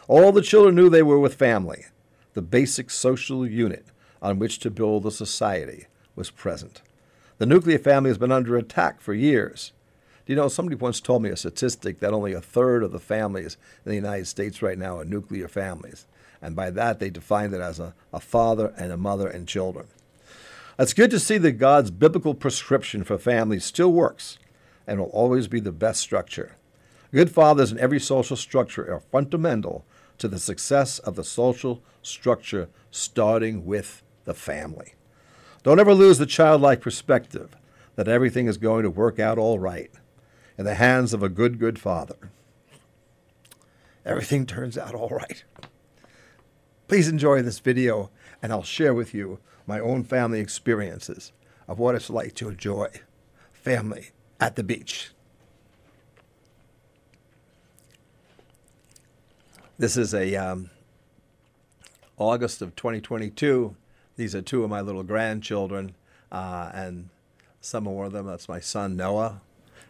All 0.08 0.32
the 0.32 0.42
children 0.42 0.74
knew 0.74 0.90
they 0.90 1.02
were 1.02 1.18
with 1.18 1.34
family. 1.34 1.86
The 2.34 2.42
basic 2.42 2.90
social 2.90 3.46
unit 3.46 3.86
on 4.20 4.38
which 4.38 4.58
to 4.60 4.70
build 4.70 5.06
a 5.06 5.10
society 5.10 5.86
was 6.14 6.30
present. 6.30 6.82
The 7.38 7.46
nuclear 7.46 7.78
family 7.78 8.10
has 8.10 8.18
been 8.18 8.32
under 8.32 8.56
attack 8.56 9.00
for 9.00 9.14
years. 9.14 9.72
Do 10.24 10.32
you 10.32 10.36
know, 10.36 10.46
somebody 10.46 10.76
once 10.76 11.00
told 11.00 11.22
me 11.22 11.30
a 11.30 11.36
statistic 11.36 11.98
that 11.98 12.12
only 12.12 12.32
a 12.32 12.40
third 12.40 12.84
of 12.84 12.92
the 12.92 13.00
families 13.00 13.56
in 13.84 13.90
the 13.90 13.96
United 13.96 14.26
States 14.26 14.62
right 14.62 14.78
now 14.78 14.98
are 14.98 15.04
nuclear 15.04 15.48
families. 15.48 16.06
And 16.40 16.54
by 16.54 16.70
that, 16.70 17.00
they 17.00 17.10
defined 17.10 17.54
it 17.54 17.60
as 17.60 17.80
a, 17.80 17.94
a 18.12 18.20
father 18.20 18.72
and 18.78 18.92
a 18.92 18.96
mother 18.96 19.26
and 19.26 19.48
children. 19.48 19.86
It's 20.78 20.94
good 20.94 21.10
to 21.10 21.18
see 21.18 21.38
that 21.38 21.52
God's 21.52 21.90
biblical 21.90 22.34
prescription 22.34 23.02
for 23.02 23.18
families 23.18 23.64
still 23.64 23.92
works 23.92 24.38
and 24.86 25.00
will 25.00 25.06
always 25.06 25.48
be 25.48 25.60
the 25.60 25.72
best 25.72 26.00
structure. 26.00 26.56
Good 27.12 27.30
fathers 27.30 27.72
in 27.72 27.78
every 27.78 28.00
social 28.00 28.36
structure 28.36 28.92
are 28.92 29.00
fundamental 29.00 29.84
to 30.18 30.28
the 30.28 30.38
success 30.38 31.00
of 31.00 31.16
the 31.16 31.24
social 31.24 31.82
structure, 32.00 32.68
starting 32.92 33.66
with 33.66 34.02
the 34.24 34.34
family. 34.34 34.94
Don't 35.64 35.80
ever 35.80 35.94
lose 35.94 36.18
the 36.18 36.26
childlike 36.26 36.80
perspective 36.80 37.56
that 37.96 38.08
everything 38.08 38.46
is 38.46 38.56
going 38.56 38.84
to 38.84 38.90
work 38.90 39.18
out 39.18 39.36
all 39.36 39.58
right 39.58 39.90
in 40.58 40.64
the 40.64 40.74
hands 40.74 41.12
of 41.12 41.22
a 41.22 41.28
good, 41.28 41.58
good 41.58 41.78
father. 41.78 42.30
Everything 44.04 44.46
turns 44.46 44.76
out 44.76 44.94
all 44.94 45.08
right. 45.08 45.44
Please 46.88 47.08
enjoy 47.08 47.40
this 47.42 47.58
video, 47.60 48.10
and 48.42 48.52
I'll 48.52 48.62
share 48.62 48.92
with 48.92 49.14
you 49.14 49.38
my 49.66 49.78
own 49.78 50.04
family 50.04 50.40
experiences 50.40 51.32
of 51.68 51.78
what 51.78 51.94
it's 51.94 52.10
like 52.10 52.34
to 52.34 52.48
enjoy 52.48 52.88
family 53.52 54.10
at 54.40 54.56
the 54.56 54.64
beach. 54.64 55.12
This 59.78 59.96
is 59.96 60.12
a 60.12 60.34
um, 60.36 60.70
August 62.18 62.60
of 62.60 62.76
2022. 62.76 63.74
These 64.16 64.34
are 64.34 64.42
two 64.42 64.62
of 64.62 64.70
my 64.70 64.80
little 64.80 65.02
grandchildren, 65.02 65.94
uh, 66.30 66.70
and 66.74 67.08
some 67.60 67.84
more 67.84 68.04
of 68.06 68.12
them. 68.12 68.26
That's 68.26 68.48
my 68.48 68.60
son 68.60 68.96
Noah, 68.96 69.40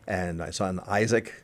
and 0.07 0.39
my 0.39 0.51
son 0.51 0.81
Isaac, 0.87 1.43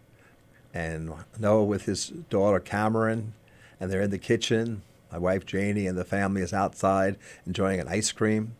and 0.74 1.12
Noah 1.38 1.64
with 1.64 1.84
his 1.84 2.08
daughter 2.08 2.60
Cameron, 2.60 3.34
and 3.80 3.90
they're 3.90 4.02
in 4.02 4.10
the 4.10 4.18
kitchen. 4.18 4.82
My 5.10 5.18
wife 5.18 5.46
Janie 5.46 5.86
and 5.86 5.96
the 5.96 6.04
family 6.04 6.42
is 6.42 6.52
outside 6.52 7.16
enjoying 7.46 7.80
an 7.80 7.88
ice 7.88 8.12
cream. 8.12 8.54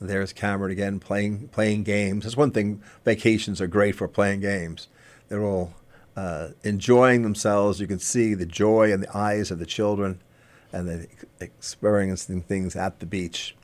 There's 0.00 0.32
Cameron 0.32 0.72
again 0.72 0.98
playing 0.98 1.48
playing 1.48 1.84
games. 1.84 2.24
That's 2.24 2.36
one 2.36 2.50
thing. 2.50 2.82
Vacations 3.04 3.60
are 3.60 3.66
great 3.66 3.94
for 3.94 4.08
playing 4.08 4.40
games. 4.40 4.88
They're 5.28 5.44
all 5.44 5.74
uh, 6.16 6.48
enjoying 6.62 7.22
themselves. 7.22 7.80
You 7.80 7.86
can 7.86 7.98
see 7.98 8.34
the 8.34 8.46
joy 8.46 8.92
in 8.92 9.00
the 9.00 9.16
eyes 9.16 9.50
of 9.50 9.58
the 9.58 9.66
children, 9.66 10.20
and 10.72 10.88
they're 10.88 11.06
experiencing 11.40 12.42
things 12.42 12.76
at 12.76 13.00
the 13.00 13.06
beach. 13.06 13.54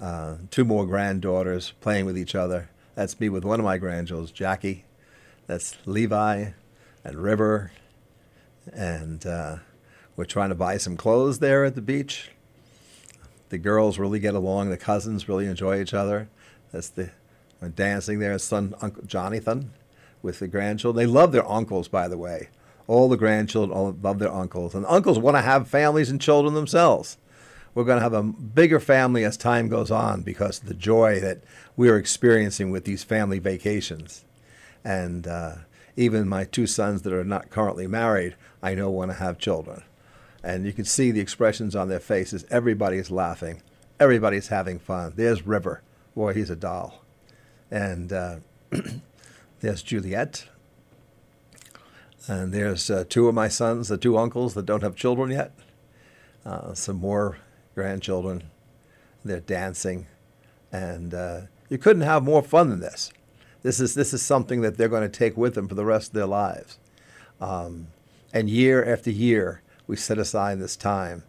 Uh, 0.00 0.36
two 0.50 0.64
more 0.64 0.86
granddaughters 0.86 1.72
playing 1.80 2.04
with 2.04 2.18
each 2.18 2.34
other. 2.34 2.68
That's 2.96 3.20
me 3.20 3.28
with 3.28 3.44
one 3.44 3.60
of 3.60 3.64
my 3.64 3.78
grandchildren, 3.78 4.34
Jackie. 4.34 4.84
That's 5.46 5.76
Levi 5.86 6.46
and 7.04 7.16
River, 7.16 7.70
and 8.72 9.24
uh, 9.24 9.58
we're 10.16 10.24
trying 10.24 10.48
to 10.48 10.56
buy 10.56 10.78
some 10.78 10.96
clothes 10.96 11.38
there 11.38 11.64
at 11.64 11.76
the 11.76 11.80
beach 11.80 12.30
the 13.48 13.58
girls 13.58 13.98
really 13.98 14.18
get 14.18 14.34
along. 14.34 14.70
The 14.70 14.76
cousins 14.76 15.28
really 15.28 15.46
enjoy 15.46 15.80
each 15.80 15.94
other. 15.94 16.28
That's 16.72 16.88
the 16.88 17.10
dancing 17.74 18.18
there. 18.18 18.38
Son 18.38 18.74
Uncle 18.80 19.04
Jonathan 19.04 19.72
with 20.22 20.40
the 20.40 20.48
grandchildren. 20.48 21.04
They 21.04 21.10
love 21.10 21.32
their 21.32 21.48
uncles, 21.48 21.88
by 21.88 22.08
the 22.08 22.18
way. 22.18 22.48
All 22.86 23.08
the 23.08 23.16
grandchildren 23.16 23.76
all 23.76 23.96
love 24.00 24.18
their 24.18 24.32
uncles, 24.32 24.74
and 24.74 24.86
uncles 24.86 25.18
want 25.18 25.36
to 25.36 25.42
have 25.42 25.68
families 25.68 26.10
and 26.10 26.20
children 26.20 26.54
themselves. 26.54 27.18
We're 27.76 27.84
going 27.84 27.98
to 27.98 28.02
have 28.02 28.14
a 28.14 28.22
bigger 28.22 28.80
family 28.80 29.22
as 29.22 29.36
time 29.36 29.68
goes 29.68 29.90
on 29.90 30.22
because 30.22 30.62
of 30.62 30.66
the 30.66 30.72
joy 30.72 31.20
that 31.20 31.42
we're 31.76 31.98
experiencing 31.98 32.70
with 32.70 32.86
these 32.86 33.04
family 33.04 33.38
vacations. 33.38 34.24
And 34.82 35.26
uh, 35.26 35.56
even 35.94 36.26
my 36.26 36.44
two 36.44 36.66
sons 36.66 37.02
that 37.02 37.12
are 37.12 37.22
not 37.22 37.50
currently 37.50 37.86
married, 37.86 38.34
I 38.62 38.74
know 38.74 38.88
want 38.88 39.10
to 39.10 39.18
have 39.18 39.36
children. 39.36 39.82
And 40.42 40.64
you 40.64 40.72
can 40.72 40.86
see 40.86 41.10
the 41.10 41.20
expressions 41.20 41.76
on 41.76 41.90
their 41.90 42.00
faces. 42.00 42.46
Everybody's 42.50 43.10
laughing, 43.10 43.60
everybody's 44.00 44.48
having 44.48 44.78
fun. 44.78 45.12
There's 45.14 45.46
River. 45.46 45.82
Boy, 46.14 46.32
he's 46.32 46.48
a 46.48 46.56
doll. 46.56 47.04
And 47.70 48.10
uh, 48.10 48.36
there's 49.60 49.82
Juliet. 49.82 50.46
And 52.26 52.54
there's 52.54 52.88
uh, 52.88 53.04
two 53.06 53.28
of 53.28 53.34
my 53.34 53.48
sons, 53.48 53.88
the 53.88 53.98
two 53.98 54.16
uncles 54.16 54.54
that 54.54 54.64
don't 54.64 54.82
have 54.82 54.96
children 54.96 55.30
yet. 55.30 55.52
Uh, 56.46 56.72
some 56.72 56.96
more 56.96 57.36
grandchildren. 57.76 58.42
They're 59.24 59.38
dancing, 59.38 60.06
and 60.72 61.14
uh, 61.14 61.40
you 61.68 61.78
couldn't 61.78 62.02
have 62.02 62.24
more 62.24 62.42
fun 62.42 62.70
than 62.70 62.80
this. 62.80 63.12
This 63.62 63.78
is 63.78 63.94
this 63.94 64.12
is 64.12 64.22
something 64.22 64.62
that 64.62 64.76
they're 64.76 64.88
going 64.88 65.08
to 65.08 65.18
take 65.18 65.36
with 65.36 65.54
them 65.54 65.68
for 65.68 65.74
the 65.74 65.84
rest 65.84 66.08
of 66.08 66.14
their 66.14 66.26
lives. 66.26 66.78
Um, 67.40 67.88
and 68.32 68.48
year 68.48 68.84
after 68.84 69.10
year, 69.10 69.62
we 69.86 69.96
set 69.96 70.18
aside 70.18 70.58
this 70.58 70.74
time 70.74 71.22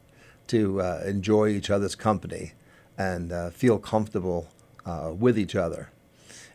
to 0.48 0.82
uh, 0.82 1.04
enjoy 1.06 1.50
each 1.50 1.70
other's 1.70 1.96
company 1.96 2.54
and 2.98 3.32
uh, 3.32 3.50
feel 3.50 3.78
comfortable 3.78 4.48
uh, 4.86 5.12
with 5.14 5.38
each 5.38 5.56
other. 5.56 5.92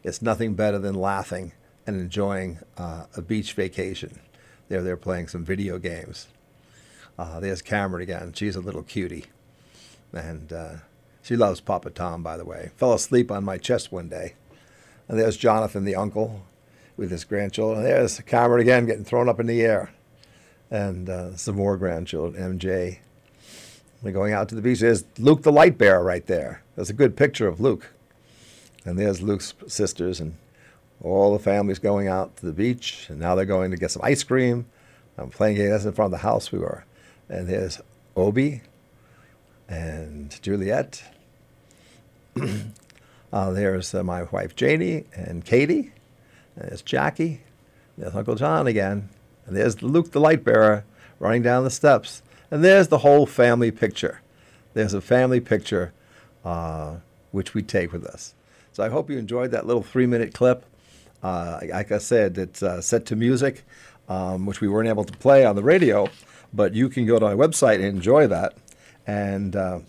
It's 0.03 0.23
nothing 0.23 0.55
better 0.55 0.79
than 0.79 0.95
laughing 0.95 1.53
and 1.87 2.01
enjoying 2.01 2.59
uh, 2.79 3.05
a 3.15 3.21
beach 3.21 3.53
vacation. 3.53 4.21
They're 4.69 4.83
there 4.83 4.97
playing 4.97 5.29
some 5.29 5.45
video 5.45 5.79
games. 5.79 6.29
Uh, 7.19 7.41
there's 7.41 7.61
Cameron 7.61 8.03
again. 8.03 8.33
She's 8.33 8.57
a 8.57 8.61
little 8.61 8.83
cutie. 8.83 9.27
And 10.13 10.53
uh, 10.53 10.75
she 11.23 11.37
loves 11.37 11.61
Papa 11.61 11.91
Tom, 11.91 12.23
by 12.23 12.37
the 12.37 12.45
way. 12.45 12.71
Fell 12.77 12.93
asleep 12.93 13.31
on 13.31 13.45
my 13.45 13.59
chest 13.59 13.93
one 13.93 14.09
day. 14.09 14.35
And 15.09 15.19
there's 15.19 15.37
Jonathan, 15.37 15.85
the 15.85 15.97
uncle, 15.97 16.45
with 16.97 17.11
his 17.11 17.25
grandchildren. 17.25 17.79
And 17.79 17.87
There's 17.87 18.21
Cameron 18.21 18.61
again 18.61 18.87
getting 18.87 19.05
thrown 19.05 19.29
up 19.29 19.41
in 19.41 19.47
the 19.47 19.63
air. 19.63 19.91
And 20.71 21.09
uh, 21.09 21.37
some 21.37 21.57
more 21.57 21.77
grandchildren, 21.77 22.59
MJ. 22.59 22.99
We're 24.03 24.13
going 24.13 24.33
out 24.33 24.49
to 24.49 24.55
the 24.55 24.63
beach. 24.63 24.81
There's 24.81 25.05
Luke 25.19 25.43
the 25.43 25.53
light 25.53 25.79
bearer 25.79 26.03
right 26.03 26.27
there. 26.27 26.63
There's 26.75 26.91
a 26.91 26.95
good 26.95 27.17
picture 27.17 27.47
of 27.47 27.61
Luke. 27.61 27.93
And 28.85 28.99
there's 28.99 29.23
Luke's 29.23 29.55
sisters 29.69 30.19
and 30.19 30.35
all 31.01 31.33
the 31.33 31.39
families 31.39 31.79
going 31.79 32.09
out 32.09 32.37
to 32.39 32.47
the 32.47 32.53
beach. 32.53 33.07
And 33.09 33.21
now 33.21 33.35
they're 33.35 33.45
going 33.45 33.71
to 33.71 33.77
get 33.77 33.91
some 33.91 34.03
ice 34.03 34.25
cream. 34.25 34.67
I'm 35.17 35.31
playing 35.31 35.57
games 35.57 35.87
in 35.87 35.93
front 35.93 36.13
of 36.13 36.21
the 36.21 36.27
house 36.27 36.51
we 36.51 36.59
were. 36.59 36.85
And 37.29 37.49
there's 37.49 37.81
Obi, 38.17 38.63
and 39.73 40.39
Juliet. 40.43 41.03
uh, 43.33 43.51
there's 43.53 43.95
uh, 43.95 44.05
my 44.05 44.25
wife 44.25 44.55
Janie 44.55 45.05
and 45.15 45.45
Katie. 45.45 45.93
And 46.57 46.69
there's 46.69 46.83
Jackie. 46.83 47.41
There's 47.97 48.15
Uncle 48.15 48.35
John 48.35 48.67
again. 48.67 49.09
And 49.47 49.57
there's 49.57 49.83
Luke 49.83 50.13
the 50.13 50.21
light 50.21 50.45
bearer 50.45 50.85
running 51.19 51.43
down 51.43 51.65
the 51.65 51.71
steps. 51.71 52.23
And 52.51 52.63
there's 52.63 52.89
the 52.89 52.99
whole 52.99 53.25
family 53.25 53.71
picture. 53.71 54.21
There's 54.75 54.93
a 54.93 55.01
family 55.01 55.41
picture 55.41 55.93
uh, 56.45 56.97
which 57.31 57.55
we 57.55 57.63
take 57.63 57.93
with 57.93 58.05
us. 58.05 58.35
So 58.73 58.83
I 58.83 58.91
hope 58.91 59.09
you 59.09 59.17
enjoyed 59.17 59.53
that 59.53 59.67
little 59.67 59.83
three 59.83 60.07
minute 60.07 60.35
clip. 60.35 60.67
Uh, 61.23 61.61
like 61.71 61.93
I 61.93 61.99
said, 61.99 62.37
it's 62.37 62.63
uh, 62.63 62.83
set 62.83 63.07
to 63.07 63.17
music, 63.17 63.65
um, 64.09 64.45
which 64.45 64.61
we 64.61 64.69
weren't 64.69 64.89
able 64.89 65.05
to 65.05 65.17
play 65.19 65.47
on 65.47 65.57
the 65.57 65.63
radio, 65.63 66.09
but 66.53 66.75
you 66.75 66.91
can 66.91 67.07
go 67.07 67.19
to 67.19 67.25
my 67.25 67.35
website 67.35 67.77
and 67.77 67.85
enjoy 67.85 68.27
that. 68.27 68.55
And 69.07 69.57
uh, 69.57 69.81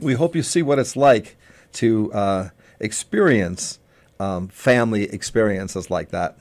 we 0.00 0.14
hope 0.14 0.36
you 0.36 0.42
see 0.42 0.62
what 0.62 0.78
it's 0.78 0.96
like 0.96 1.36
to 1.74 2.12
uh, 2.12 2.48
experience 2.80 3.78
um, 4.20 4.48
family 4.48 5.04
experiences 5.04 5.90
like 5.90 6.10
that 6.10 6.36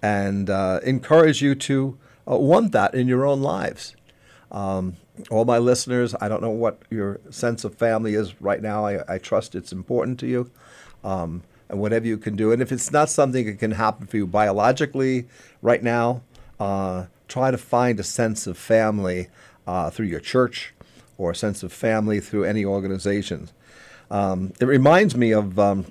and 0.00 0.48
uh, 0.48 0.78
encourage 0.84 1.42
you 1.42 1.54
to 1.56 1.98
uh, 2.30 2.36
want 2.36 2.72
that 2.72 2.94
in 2.94 3.08
your 3.08 3.26
own 3.26 3.42
lives. 3.42 3.96
Um, 4.52 4.96
all 5.30 5.44
my 5.44 5.58
listeners, 5.58 6.14
I 6.20 6.28
don't 6.28 6.42
know 6.42 6.50
what 6.50 6.82
your 6.90 7.20
sense 7.30 7.64
of 7.64 7.74
family 7.74 8.14
is 8.14 8.40
right 8.40 8.62
now. 8.62 8.86
I, 8.86 9.14
I 9.14 9.18
trust 9.18 9.54
it's 9.54 9.72
important 9.72 10.20
to 10.20 10.26
you. 10.26 10.50
Um, 11.02 11.42
and 11.68 11.80
whatever 11.80 12.06
you 12.06 12.16
can 12.16 12.36
do. 12.36 12.52
And 12.52 12.62
if 12.62 12.72
it's 12.72 12.90
not 12.90 13.10
something 13.10 13.46
that 13.46 13.58
can 13.58 13.72
happen 13.72 14.06
for 14.06 14.16
you 14.16 14.26
biologically 14.26 15.28
right 15.60 15.82
now, 15.82 16.22
uh, 16.58 17.06
try 17.28 17.50
to 17.50 17.58
find 17.58 18.00
a 18.00 18.02
sense 18.02 18.46
of 18.46 18.56
family 18.56 19.28
uh, 19.66 19.90
through 19.90 20.06
your 20.06 20.20
church, 20.20 20.74
or 21.18 21.32
a 21.32 21.34
sense 21.34 21.62
of 21.62 21.72
family 21.72 22.20
through 22.20 22.44
any 22.44 22.64
organization. 22.64 23.50
Um, 24.10 24.52
it 24.60 24.64
reminds 24.64 25.16
me 25.16 25.32
of, 25.32 25.58
um, 25.58 25.86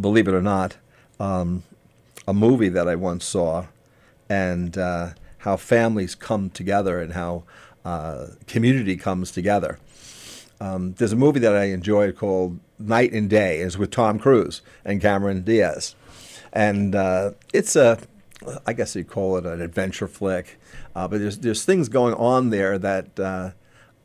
believe 0.00 0.28
it 0.28 0.34
or 0.34 0.42
not, 0.42 0.76
um, 1.18 1.64
a 2.28 2.34
movie 2.34 2.68
that 2.68 2.86
I 2.86 2.94
once 2.94 3.24
saw, 3.24 3.66
and 4.28 4.76
uh, 4.76 5.10
how 5.38 5.56
families 5.56 6.14
come 6.14 6.50
together 6.50 7.00
and 7.00 7.14
how 7.14 7.44
uh, 7.84 8.26
community 8.46 8.96
comes 8.96 9.32
together. 9.32 9.78
Um, 10.60 10.94
there's 10.94 11.12
a 11.12 11.16
movie 11.16 11.40
that 11.40 11.56
I 11.56 11.64
enjoy 11.64 12.12
called 12.12 12.58
Knight 12.78 13.12
and 13.12 13.30
Day. 13.30 13.60
It's 13.60 13.78
with 13.78 13.90
Tom 13.90 14.18
Cruise 14.18 14.60
and 14.84 15.00
Cameron 15.00 15.42
Diaz, 15.42 15.94
and 16.52 16.94
uh, 16.94 17.32
it's 17.52 17.76
a 17.76 17.98
I 18.66 18.72
guess 18.72 18.94
you'd 18.94 19.08
call 19.08 19.36
it 19.36 19.46
an 19.46 19.60
adventure 19.60 20.08
flick, 20.08 20.58
uh, 20.94 21.08
but 21.08 21.18
there's 21.18 21.38
there's 21.38 21.64
things 21.64 21.88
going 21.88 22.14
on 22.14 22.50
there 22.50 22.78
that 22.78 23.18
uh, 23.18 23.50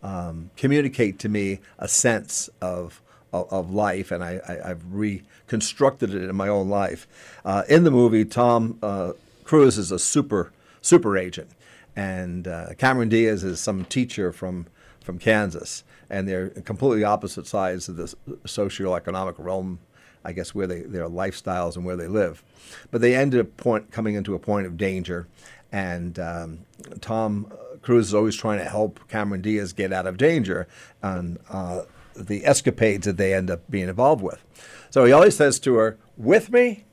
um, 0.03 0.51
communicate 0.57 1.17
to 1.19 1.29
me 1.29 1.59
a 1.79 1.87
sense 1.87 2.49
of 2.61 3.01
of, 3.33 3.71
life, 3.71 4.11
and 4.11 4.23
I, 4.23 4.39
have 4.63 4.83
reconstructed 4.91 6.13
it 6.13 6.29
in 6.29 6.35
my 6.35 6.47
own 6.47 6.69
life. 6.69 7.07
Uh, 7.43 7.63
in 7.67 7.83
the 7.83 7.89
movie, 7.89 8.25
Tom 8.25 8.77
uh, 8.83 9.13
Cruise 9.43 9.79
is 9.79 9.91
a 9.91 9.97
super 9.97 10.51
super 10.81 11.17
agent, 11.17 11.49
and 11.95 12.47
uh, 12.47 12.75
Cameron 12.77 13.09
Diaz 13.09 13.43
is 13.43 13.59
some 13.59 13.85
teacher 13.85 14.31
from 14.31 14.67
from 15.01 15.17
Kansas, 15.17 15.83
and 16.11 16.27
they're 16.27 16.49
completely 16.49 17.03
opposite 17.03 17.47
sides 17.47 17.89
of 17.89 17.95
the 17.95 18.13
socioeconomic 18.45 19.35
realm. 19.37 19.79
I 20.23 20.31
guess 20.31 20.53
where 20.53 20.67
they 20.67 20.81
their 20.81 21.09
lifestyles 21.09 21.75
and 21.75 21.85
where 21.85 21.97
they 21.97 22.07
live, 22.07 22.43
but 22.91 23.01
they 23.01 23.15
ended 23.15 23.39
up 23.39 23.57
point, 23.57 23.91
coming 23.91 24.13
into 24.13 24.35
a 24.35 24.39
point 24.39 24.67
of 24.67 24.77
danger, 24.77 25.27
and 25.71 26.19
um, 26.19 26.59
Tom 27.01 27.51
Cruise 27.83 28.07
is 28.07 28.13
always 28.13 28.35
trying 28.35 28.59
to 28.59 28.65
help 28.65 29.07
Cameron 29.07 29.41
Diaz 29.41 29.73
get 29.73 29.93
out 29.93 30.07
of 30.07 30.17
danger 30.17 30.67
and 31.01 31.37
uh, 31.49 31.83
the 32.15 32.45
escapades 32.45 33.05
that 33.05 33.17
they 33.17 33.33
end 33.33 33.51
up 33.51 33.69
being 33.69 33.89
involved 33.89 34.23
with. 34.23 34.43
So 34.89 35.05
he 35.05 35.11
always 35.11 35.35
says 35.35 35.59
to 35.61 35.75
her, 35.75 35.97
"With 36.17 36.51
me 36.51 36.85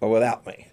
or 0.00 0.10
without 0.10 0.46
me." 0.46 0.68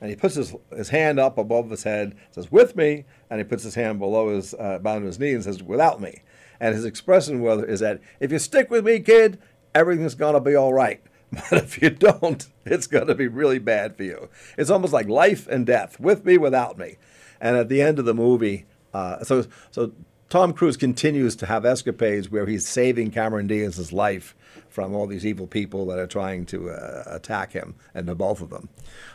And 0.00 0.10
he 0.10 0.16
puts 0.16 0.34
his, 0.34 0.54
his 0.76 0.90
hand 0.90 1.18
up 1.18 1.38
above 1.38 1.70
his 1.70 1.84
head, 1.84 2.16
says, 2.30 2.50
"With 2.50 2.76
me," 2.76 3.04
and 3.30 3.38
he 3.40 3.44
puts 3.44 3.62
his 3.62 3.74
hand 3.74 3.98
below 3.98 4.34
his 4.34 4.54
uh, 4.54 4.78
bound 4.78 5.04
his 5.04 5.18
knee 5.18 5.32
and 5.32 5.44
says, 5.44 5.62
"Without 5.62 6.00
me." 6.00 6.22
And 6.60 6.74
his 6.74 6.84
expression 6.84 7.44
is 7.44 7.80
that 7.80 8.00
if 8.20 8.32
you 8.32 8.38
stick 8.38 8.70
with 8.70 8.84
me, 8.84 9.00
kid, 9.00 9.38
everything's 9.74 10.14
gonna 10.14 10.40
be 10.40 10.54
all 10.54 10.72
right. 10.72 11.02
But 11.50 11.64
if 11.64 11.82
you 11.82 11.90
don't, 11.90 12.46
it's 12.64 12.86
going 12.86 13.08
to 13.08 13.14
be 13.14 13.26
really 13.26 13.58
bad 13.58 13.96
for 13.96 14.04
you. 14.04 14.28
It's 14.56 14.70
almost 14.70 14.92
like 14.92 15.08
life 15.08 15.48
and 15.48 15.66
death, 15.66 15.98
with 15.98 16.24
me, 16.24 16.38
without 16.38 16.78
me. 16.78 16.98
And 17.40 17.56
at 17.56 17.68
the 17.68 17.82
end 17.82 17.98
of 17.98 18.04
the 18.04 18.14
movie, 18.14 18.66
uh, 18.94 19.22
so 19.24 19.44
so 19.70 19.92
Tom 20.28 20.52
Cruise 20.52 20.76
continues 20.76 21.36
to 21.36 21.46
have 21.46 21.64
escapades 21.64 22.30
where 22.30 22.46
he's 22.46 22.66
saving 22.66 23.12
Cameron 23.12 23.46
Diaz's 23.46 23.92
life 23.92 24.34
from 24.68 24.94
all 24.94 25.06
these 25.06 25.24
evil 25.24 25.46
people 25.46 25.86
that 25.86 25.98
are 25.98 26.06
trying 26.06 26.44
to 26.46 26.70
uh, 26.70 27.04
attack 27.06 27.52
him, 27.52 27.76
and 27.94 28.06
the 28.08 28.14
both 28.14 28.40
of 28.40 28.50
them. 28.50 28.68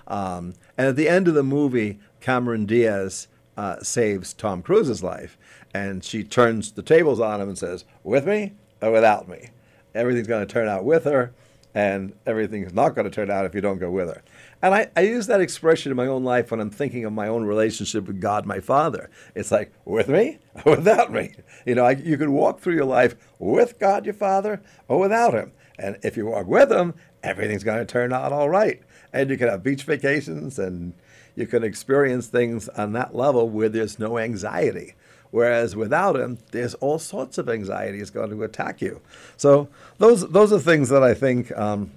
Um, 0.08 0.54
and 0.78 0.88
at 0.88 0.96
the 0.96 1.10
end 1.10 1.28
of 1.28 1.34
the 1.34 1.44
movie, 1.44 2.00
Cameron 2.22 2.66
Diaz 2.66 3.28
uh, 3.58 3.82
saves 3.82 4.34
Tom 4.34 4.62
Cruise's 4.62 5.04
life, 5.04 5.38
and 5.74 6.04
she 6.04 6.24
turns 6.24 6.72
the 6.72 6.82
tables 6.82 7.20
on 7.20 7.42
him 7.42 7.50
and 7.50 7.58
says, 7.58 7.84
"With 8.04 8.26
me 8.26 8.54
or 8.82 8.92
without 8.92 9.28
me? 9.28 9.50
Everything's 9.94 10.28
going 10.28 10.48
to 10.48 10.52
turn 10.52 10.68
out 10.68 10.86
with 10.86 11.04
her." 11.04 11.34
And 11.74 12.14
everything 12.26 12.64
is 12.64 12.74
not 12.74 12.96
going 12.96 13.06
to 13.06 13.12
turn 13.12 13.32
out 13.32 13.46
if 13.46 13.56
you 13.56 13.62
don't 13.62 13.80
go 13.80 13.90
with 13.90 14.10
her. 14.10 14.24
And 14.62 14.76
I, 14.76 14.90
I 14.96 15.02
use 15.02 15.28
that 15.28 15.42
expression 15.42 15.92
in 15.92 15.96
my 15.96 16.08
own 16.08 16.24
life 16.24 16.52
when 16.52 16.60
I'm 16.60 16.70
thinking 16.70 17.06
of 17.06 17.14
my 17.14 17.28
own 17.28 17.46
relationship 17.46 18.08
with 18.08 18.20
God, 18.20 18.46
my 18.46 18.60
Father. 18.60 19.10
It's 19.36 19.52
like, 19.52 19.72
with 19.86 20.10
me 20.10 20.40
or 20.66 20.76
without 20.76 21.12
me? 21.12 21.34
You 21.66 21.76
know, 21.76 21.86
I, 21.86 21.92
you 21.92 22.18
can 22.18 22.34
walk 22.34 22.60
through 22.60 22.76
your 22.76 22.86
life 22.86 23.16
with 23.40 23.80
God, 23.80 24.06
your 24.06 24.14
Father, 24.14 24.62
or 24.88 25.00
without 25.00 25.34
Him. 25.34 25.54
And 25.80 25.98
if 26.04 26.18
you 26.18 26.28
walk 26.28 26.48
with 26.48 26.72
Him, 26.72 26.94
everything's 27.24 27.64
going 27.64 27.80
to 27.80 27.86
turn 27.86 28.14
out 28.14 28.32
all 28.32 28.50
right. 28.50 28.82
And 29.14 29.30
you 29.30 29.38
can 29.38 29.48
have 29.48 29.64
beach 29.64 29.84
vacations 29.84 30.60
and 30.60 30.94
you 31.36 31.48
can 31.48 31.64
experience 31.64 32.28
things 32.28 32.68
on 32.70 32.94
that 32.94 33.16
level 33.16 33.50
where 33.50 33.70
there's 33.70 33.98
no 33.98 34.18
anxiety. 34.18 34.96
Whereas 35.32 35.76
without 35.76 36.18
him, 36.18 36.38
there's 36.52 36.74
all 36.76 37.00
sorts 37.00 37.38
of 37.38 37.50
anxieties 37.50 38.10
going 38.10 38.30
to 38.32 38.44
attack 38.44 38.82
you. 38.82 39.02
So 39.38 39.70
those 39.98 40.30
those 40.30 40.52
are 40.52 40.60
things 40.60 40.90
that 40.90 41.04
I 41.04 41.14
think 41.14 41.58
um, 41.58 41.92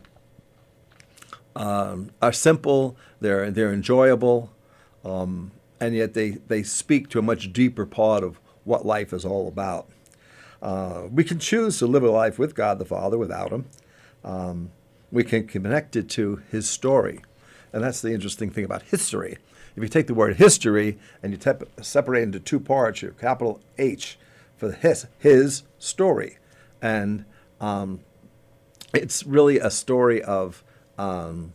um, 1.56 2.10
are 2.20 2.32
simple, 2.32 2.96
they're, 3.20 3.50
they're 3.50 3.72
enjoyable, 3.72 4.50
um, 5.04 5.52
and 5.80 5.94
yet 5.94 6.14
they, 6.14 6.30
they 6.30 6.62
speak 6.62 7.08
to 7.10 7.18
a 7.18 7.22
much 7.22 7.52
deeper 7.52 7.86
part 7.86 8.24
of 8.24 8.38
what 8.64 8.86
life 8.86 9.12
is 9.12 9.24
all 9.24 9.48
about. 9.48 9.88
Uh, 10.62 11.02
we 11.12 11.24
can 11.24 11.38
choose 11.38 11.78
to 11.78 11.86
live 11.86 12.02
a 12.02 12.10
life 12.10 12.38
with 12.38 12.54
God 12.54 12.78
the 12.78 12.84
Father, 12.84 13.18
without 13.18 13.52
Him. 13.52 13.66
Um, 14.24 14.70
we 15.12 15.22
can 15.22 15.46
connect 15.46 15.96
it 15.96 16.08
to 16.10 16.42
His 16.50 16.68
story. 16.68 17.20
And 17.72 17.84
that's 17.84 18.00
the 18.00 18.12
interesting 18.12 18.50
thing 18.50 18.64
about 18.64 18.82
history. 18.82 19.38
If 19.76 19.82
you 19.82 19.88
take 19.88 20.06
the 20.06 20.14
word 20.14 20.36
history 20.36 20.98
and 21.22 21.32
you 21.32 21.56
separate 21.82 22.20
it 22.20 22.24
into 22.24 22.40
two 22.40 22.60
parts, 22.60 23.02
your 23.02 23.12
capital 23.12 23.60
H 23.76 24.18
for 24.56 24.72
his, 24.72 25.06
his 25.18 25.64
story. 25.78 26.38
And 26.80 27.24
um, 27.60 28.00
it's 28.92 29.24
really 29.24 29.58
a 29.58 29.70
story 29.70 30.22
of 30.22 30.62
um, 30.96 31.52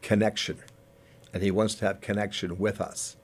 connection. 0.00 0.58
And 1.32 1.42
he 1.42 1.50
wants 1.50 1.74
to 1.76 1.86
have 1.86 2.00
connection 2.00 2.58
with 2.58 2.80
us. 2.80 3.16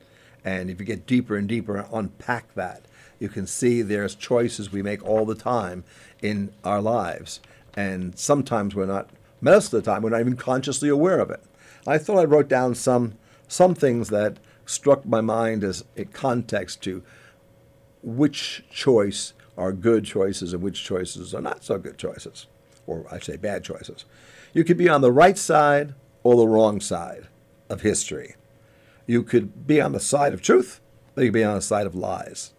And 0.44 0.70
if 0.70 0.78
you 0.78 0.86
get 0.86 1.06
deeper 1.06 1.36
and 1.36 1.48
deeper 1.48 1.76
and 1.76 1.88
unpack 1.92 2.54
that, 2.54 2.82
you 3.18 3.28
can 3.28 3.46
see 3.46 3.82
there's 3.82 4.14
choices 4.14 4.70
we 4.70 4.82
make 4.82 5.04
all 5.04 5.24
the 5.24 5.34
time 5.34 5.84
in 6.22 6.52
our 6.64 6.80
lives. 6.80 7.40
And 7.74 8.18
sometimes 8.18 8.74
we're 8.74 8.86
not, 8.86 9.10
most 9.40 9.72
of 9.72 9.82
the 9.82 9.90
time, 9.90 10.02
we're 10.02 10.10
not 10.10 10.20
even 10.20 10.36
consciously 10.36 10.88
aware 10.88 11.18
of 11.18 11.30
it. 11.30 11.42
I 11.86 11.98
thought 11.98 12.18
I 12.18 12.24
wrote 12.24 12.48
down 12.48 12.74
some, 12.74 13.14
some 13.48 13.74
things 13.74 14.08
that 14.08 14.38
struck 14.64 15.06
my 15.06 15.20
mind 15.20 15.62
as 15.62 15.84
a 15.96 16.04
context 16.04 16.82
to 16.82 17.02
which 18.02 18.64
choice 18.70 19.32
are 19.56 19.72
good 19.72 20.04
choices 20.04 20.52
and 20.52 20.62
which 20.62 20.84
choices 20.84 21.34
are 21.34 21.40
not 21.40 21.64
so 21.64 21.78
good 21.78 21.98
choices, 21.98 22.46
or 22.86 23.06
I 23.10 23.18
say 23.18 23.36
bad 23.36 23.64
choices. 23.64 24.04
You 24.52 24.64
could 24.64 24.76
be 24.76 24.88
on 24.88 25.00
the 25.00 25.12
right 25.12 25.38
side 25.38 25.94
or 26.22 26.36
the 26.36 26.48
wrong 26.48 26.80
side 26.80 27.28
of 27.68 27.82
history. 27.82 28.34
You 29.06 29.22
could 29.22 29.66
be 29.66 29.80
on 29.80 29.92
the 29.92 30.00
side 30.00 30.34
of 30.34 30.42
truth, 30.42 30.80
or 31.16 31.22
you 31.22 31.28
could 31.28 31.34
be 31.34 31.44
on 31.44 31.54
the 31.54 31.62
side 31.62 31.86
of 31.86 31.94
lies. 31.94 32.52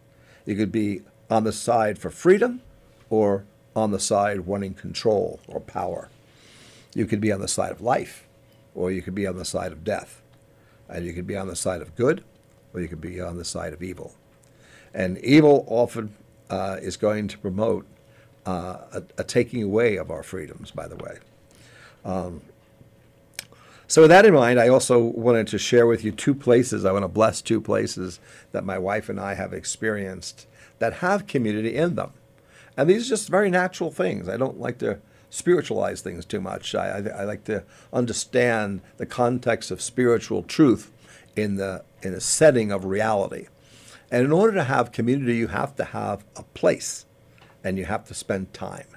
You 0.45 0.55
could 0.55 0.71
be 0.71 1.01
on 1.29 1.43
the 1.43 1.51
side 1.51 1.99
for 1.99 2.09
freedom 2.09 2.61
or 3.09 3.45
on 3.75 3.91
the 3.91 3.99
side 3.99 4.41
wanting 4.41 4.73
control 4.73 5.39
or 5.47 5.59
power. 5.59 6.09
You 6.95 7.05
could 7.05 7.21
be 7.21 7.31
on 7.31 7.41
the 7.41 7.47
side 7.47 7.71
of 7.71 7.81
life 7.81 8.27
or 8.73 8.91
you 8.91 9.01
could 9.01 9.15
be 9.15 9.27
on 9.27 9.35
the 9.35 9.45
side 9.45 9.71
of 9.71 9.83
death. 9.83 10.21
And 10.89 11.05
you 11.05 11.13
could 11.13 11.27
be 11.27 11.35
on 11.35 11.47
the 11.47 11.55
side 11.55 11.81
of 11.81 11.95
good 11.95 12.23
or 12.73 12.81
you 12.81 12.87
could 12.87 13.01
be 13.01 13.19
on 13.19 13.37
the 13.37 13.45
side 13.45 13.73
of 13.73 13.81
evil. 13.81 14.15
And 14.93 15.17
evil 15.19 15.65
often 15.67 16.13
uh, 16.49 16.77
is 16.81 16.97
going 16.97 17.27
to 17.29 17.37
promote 17.37 17.85
uh, 18.45 18.77
a, 18.93 19.03
a, 19.17 19.23
taking 19.23 19.61
away 19.61 19.97
of 19.97 20.09
our 20.09 20.23
freedoms, 20.23 20.71
by 20.71 20.87
the 20.87 20.95
way. 20.95 21.17
Um, 22.05 22.41
so, 23.87 24.01
with 24.01 24.09
that 24.09 24.25
in 24.25 24.33
mind, 24.33 24.59
I 24.59 24.69
also 24.69 24.99
wanted 24.99 25.47
to 25.47 25.57
share 25.57 25.87
with 25.87 26.03
you 26.03 26.11
two 26.11 26.33
places. 26.33 26.85
I 26.85 26.91
want 26.91 27.03
to 27.03 27.09
bless 27.09 27.41
two 27.41 27.59
places 27.59 28.19
that 28.51 28.63
my 28.63 28.77
wife 28.77 29.09
and 29.09 29.19
I 29.19 29.33
have 29.33 29.53
experienced 29.53 30.47
that 30.79 30.93
have 30.95 31.27
community 31.27 31.75
in 31.75 31.95
them. 31.95 32.11
And 32.75 32.89
these 32.89 33.07
are 33.07 33.09
just 33.09 33.29
very 33.29 33.49
natural 33.49 33.91
things. 33.91 34.29
I 34.29 34.37
don't 34.37 34.59
like 34.59 34.77
to 34.79 34.99
spiritualize 35.37 36.01
things 36.01 36.25
too 36.25 36.41
much. 36.41 36.73
I, 36.73 36.97
I, 36.97 37.21
I 37.21 37.23
like 37.23 37.43
to 37.45 37.63
understand 37.93 38.81
the 38.97 39.05
context 39.05 39.69
of 39.69 39.81
spiritual 39.81 40.43
truth 40.43 40.91
in 41.35 41.55
the 41.55 41.83
in 42.01 42.13
a 42.13 42.19
setting 42.19 42.71
of 42.71 42.85
reality. 42.85 43.47
And 44.09 44.25
in 44.25 44.31
order 44.31 44.53
to 44.53 44.63
have 44.63 44.91
community, 44.91 45.35
you 45.35 45.47
have 45.47 45.75
to 45.75 45.83
have 45.83 46.25
a 46.35 46.43
place 46.43 47.05
and 47.63 47.77
you 47.77 47.85
have 47.85 48.05
to 48.05 48.13
spend 48.13 48.53
time. 48.53 48.87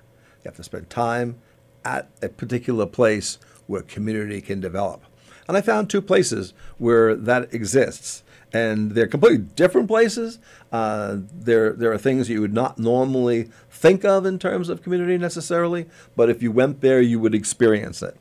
You 0.43 0.49
have 0.49 0.57
to 0.57 0.65
spend 0.65 0.89
time 0.89 1.41
at 1.85 2.09
a 2.23 2.29
particular 2.29 2.87
place 2.87 3.39
where 3.67 3.83
community 3.83 4.41
can 4.41 4.61
develop. 4.61 5.03
And 5.49 5.57
I 5.57 5.61
found 5.61 5.91
two 5.91 6.03
places 6.03 6.55
where 6.79 7.17
that 7.17 7.53
exists. 7.53 8.23
And 8.53 8.93
they're 8.93 9.07
completely 9.07 9.47
different 9.55 9.87
places. 9.87 10.39
Uh, 10.73 11.19
there, 11.33 11.73
there 11.73 11.93
are 11.93 11.99
things 11.99 12.29
you 12.29 12.41
would 12.41 12.53
not 12.53 12.79
normally 12.79 13.49
think 13.71 14.05
of 14.05 14.27
in 14.27 14.39
terms 14.39 14.69
of 14.69 14.83
community 14.83 15.17
necessarily, 15.19 15.87
but 16.17 16.29
if 16.29 16.43
you 16.43 16.51
went 16.51 16.81
there, 16.81 17.01
you 17.01 17.21
would 17.21 17.35
experience 17.35 18.03
it. 18.03 18.17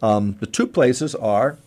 Um, 0.00 0.36
the 0.38 0.46
two 0.46 0.66
places 0.66 1.14
are 1.14 1.58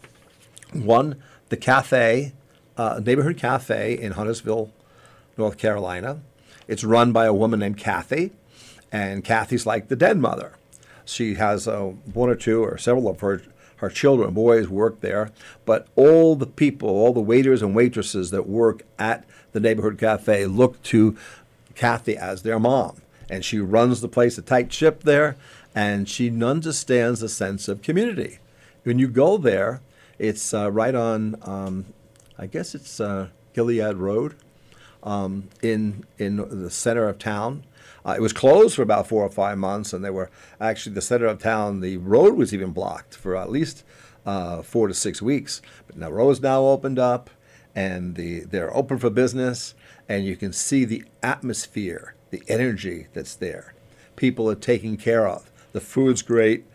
one, 0.73 1.21
the 1.49 1.57
cafe, 1.57 2.33
uh, 2.77 3.01
neighborhood 3.03 3.37
cafe 3.37 3.97
in 3.97 4.13
Huntersville, 4.13 4.71
North 5.37 5.57
Carolina. 5.57 6.21
It's 6.67 6.83
run 6.83 7.11
by 7.11 7.25
a 7.25 7.33
woman 7.33 7.59
named 7.59 7.77
Kathy, 7.77 8.31
and 8.91 9.23
Kathy's 9.23 9.65
like 9.65 9.87
the 9.87 9.95
dead 9.95 10.17
mother. 10.17 10.53
She 11.05 11.35
has 11.35 11.67
uh, 11.67 11.81
one 12.13 12.29
or 12.29 12.35
two 12.35 12.63
or 12.63 12.77
several 12.77 13.07
of 13.07 13.19
her 13.21 13.41
her 13.77 13.89
children, 13.89 14.33
boys, 14.33 14.67
work 14.67 15.01
there. 15.01 15.31
But 15.65 15.87
all 15.95 16.35
the 16.35 16.47
people, 16.47 16.89
all 16.89 17.13
the 17.13 17.19
waiters 17.19 17.61
and 17.61 17.75
waitresses 17.75 18.31
that 18.31 18.47
work 18.47 18.83
at 18.99 19.25
the 19.51 19.59
neighborhood 19.59 19.97
cafe 19.97 20.45
look 20.45 20.81
to 20.83 21.15
Kathy 21.75 22.17
as 22.17 22.41
their 22.41 22.59
mom. 22.59 23.01
And 23.29 23.43
she 23.43 23.59
runs 23.59 24.01
the 24.01 24.07
place 24.07 24.37
a 24.37 24.41
tight 24.41 24.71
ship 24.71 25.03
there, 25.03 25.35
and 25.75 26.07
she 26.09 26.29
understands 26.43 27.19
the 27.19 27.29
sense 27.29 27.67
of 27.67 27.81
community. 27.81 28.39
When 28.83 28.99
you 28.99 29.07
go 29.07 29.37
there, 29.37 29.81
it's 30.17 30.53
uh, 30.53 30.71
right 30.71 30.95
on, 30.95 31.35
um, 31.43 31.85
I 32.37 32.47
guess 32.47 32.73
it's 32.73 32.99
uh, 32.99 33.27
Gilead 33.53 33.97
Road 33.97 34.35
um, 35.03 35.49
in, 35.61 36.05
in 36.17 36.37
the 36.63 36.71
center 36.71 37.07
of 37.07 37.19
town. 37.19 37.63
Uh, 38.07 38.13
it 38.13 38.21
was 38.21 38.31
closed 38.31 38.75
for 38.75 38.81
about 38.81 39.05
four 39.05 39.23
or 39.23 39.29
five 39.29 39.57
months, 39.57 39.91
and 39.91 40.03
they 40.03 40.09
were 40.09 40.31
actually 40.61 40.95
the 40.95 41.01
center 41.01 41.25
of 41.25 41.39
town. 41.39 41.81
The 41.81 41.97
road 41.97 42.35
was 42.35 42.53
even 42.53 42.71
blocked 42.71 43.13
for 43.15 43.35
at 43.35 43.51
least 43.51 43.83
uh, 44.25 44.61
four 44.61 44.87
to 44.87 44.93
six 44.93 45.21
weeks. 45.21 45.61
But 45.87 45.97
now 45.97 46.09
road 46.09 46.29
is 46.31 46.41
now 46.41 46.63
opened 46.63 46.99
up, 46.99 47.29
and 47.75 48.15
the 48.15 48.41
they're 48.41 48.75
open 48.75 48.97
for 48.97 49.09
business, 49.09 49.75
and 50.07 50.25
you 50.25 50.37
can 50.37 50.53
see 50.53 50.85
the 50.85 51.03
atmosphere, 51.21 52.15
the 52.29 52.41
energy 52.47 53.07
that's 53.13 53.35
there. 53.35 53.73
People 54.15 54.49
are 54.49 54.55
taken 54.55 54.95
care 54.95 55.27
of. 55.27 55.51
The 55.73 55.81
food's 55.81 56.21
great. 56.21 56.65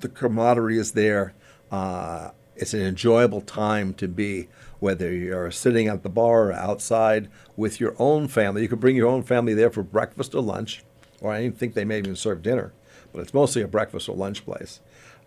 The 0.00 0.08
camaraderie 0.08 0.78
is 0.78 0.92
there. 0.92 1.34
Uh, 1.70 2.30
it's 2.58 2.74
an 2.74 2.80
enjoyable 2.82 3.40
time 3.40 3.94
to 3.94 4.08
be, 4.08 4.48
whether 4.80 5.12
you're 5.12 5.50
sitting 5.50 5.86
at 5.86 6.02
the 6.02 6.08
bar 6.08 6.48
or 6.48 6.52
outside 6.52 7.28
with 7.56 7.80
your 7.80 7.94
own 7.98 8.28
family. 8.28 8.62
You 8.62 8.68
could 8.68 8.80
bring 8.80 8.96
your 8.96 9.08
own 9.08 9.22
family 9.22 9.54
there 9.54 9.70
for 9.70 9.82
breakfast 9.82 10.34
or 10.34 10.42
lunch, 10.42 10.82
or 11.20 11.32
I 11.32 11.50
think 11.50 11.74
they 11.74 11.84
may 11.84 11.98
even 11.98 12.16
serve 12.16 12.42
dinner, 12.42 12.72
but 13.12 13.20
it's 13.20 13.34
mostly 13.34 13.62
a 13.62 13.68
breakfast 13.68 14.08
or 14.08 14.16
lunch 14.16 14.44
place. 14.44 14.80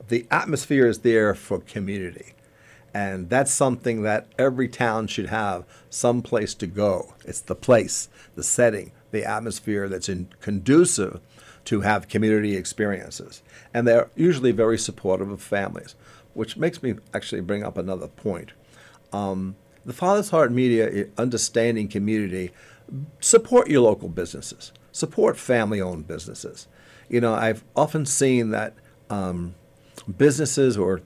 The 0.10 0.28
atmosphere 0.30 0.88
is 0.88 1.00
there 1.00 1.34
for 1.34 1.60
community. 1.60 2.34
And 2.94 3.30
that's 3.30 3.54
something 3.54 4.02
that 4.04 4.28
every 4.38 4.67
town 4.67 5.08
should 5.08 5.28
have 5.28 5.63
some 5.89 6.22
place 6.22 6.54
to 6.56 6.67
go. 6.67 7.13
It's 7.24 7.39
the 7.39 7.56
place, 7.56 8.10
the 8.36 8.44
setting, 8.44 8.91
the 9.12 9.24
atmosphere 9.24 9.88
that's 9.88 10.10
in, 10.10 10.28
conducive 10.41 11.22
to 11.65 11.82
have 11.82 12.10
community 12.10 12.58
experiences. 12.58 13.41
And 13.74 13.88
they're 13.88 14.10
usually 14.15 14.52
very 14.52 14.78
supportive 14.78 15.30
of 15.30 15.41
families 15.41 15.96
which 16.34 16.58
makes 16.58 16.82
me 16.82 16.96
actually 17.13 17.41
bring 17.41 17.63
up 17.63 17.78
another 17.78 18.08
point. 18.08 18.52
Um, 19.12 19.56
the 19.86 19.94
Father's 19.94 20.30
Heart 20.30 20.52
Media 20.52 21.08
Understanding 21.17 21.88
Community 21.88 22.52
support 23.20 23.70
your 23.70 23.82
local 23.82 24.10
businesses, 24.10 24.72
support 24.91 25.38
family 25.38 25.82
owned 25.82 26.08
businesses. 26.08 26.67
You 27.10 27.22
know, 27.22 27.34
I've 27.34 27.63
often 27.76 28.06
seen 28.06 28.52
that 28.52 28.74
um, 29.10 29.56
businesses 30.17 30.78
or 30.78 31.02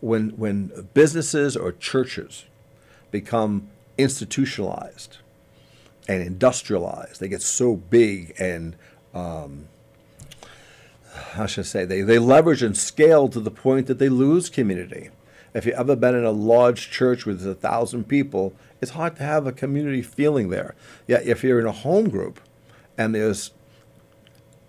when, 0.00 0.30
when 0.30 0.88
businesses 0.94 1.56
or 1.56 1.72
churches 1.72 2.44
become 3.10 3.68
institutionalized 3.98 5.18
and 6.08 6.22
industrialized, 6.22 7.20
they 7.20 7.28
get 7.28 7.42
so 7.42 7.76
big 7.76 8.34
and 8.38 8.76
um, 9.12 9.68
how 11.12 11.46
should 11.46 11.64
I 11.64 11.68
say, 11.68 11.84
they, 11.84 12.02
they 12.02 12.18
leverage 12.18 12.62
and 12.62 12.76
scale 12.76 13.28
to 13.28 13.40
the 13.40 13.50
point 13.50 13.86
that 13.86 13.98
they 13.98 14.08
lose 14.08 14.48
community. 14.48 15.10
If 15.52 15.66
you've 15.66 15.74
ever 15.74 15.96
been 15.96 16.14
in 16.14 16.24
a 16.24 16.30
large 16.30 16.90
church 16.90 17.26
with 17.26 17.46
a 17.46 17.54
thousand 17.54 18.08
people, 18.08 18.54
it's 18.80 18.92
hard 18.92 19.16
to 19.16 19.22
have 19.22 19.46
a 19.46 19.52
community 19.52 20.02
feeling 20.02 20.50
there. 20.50 20.74
Yet 21.06 21.26
if 21.26 21.42
you're 21.42 21.60
in 21.60 21.66
a 21.66 21.72
home 21.72 22.08
group 22.08 22.40
and 22.96 23.14
there's 23.14 23.50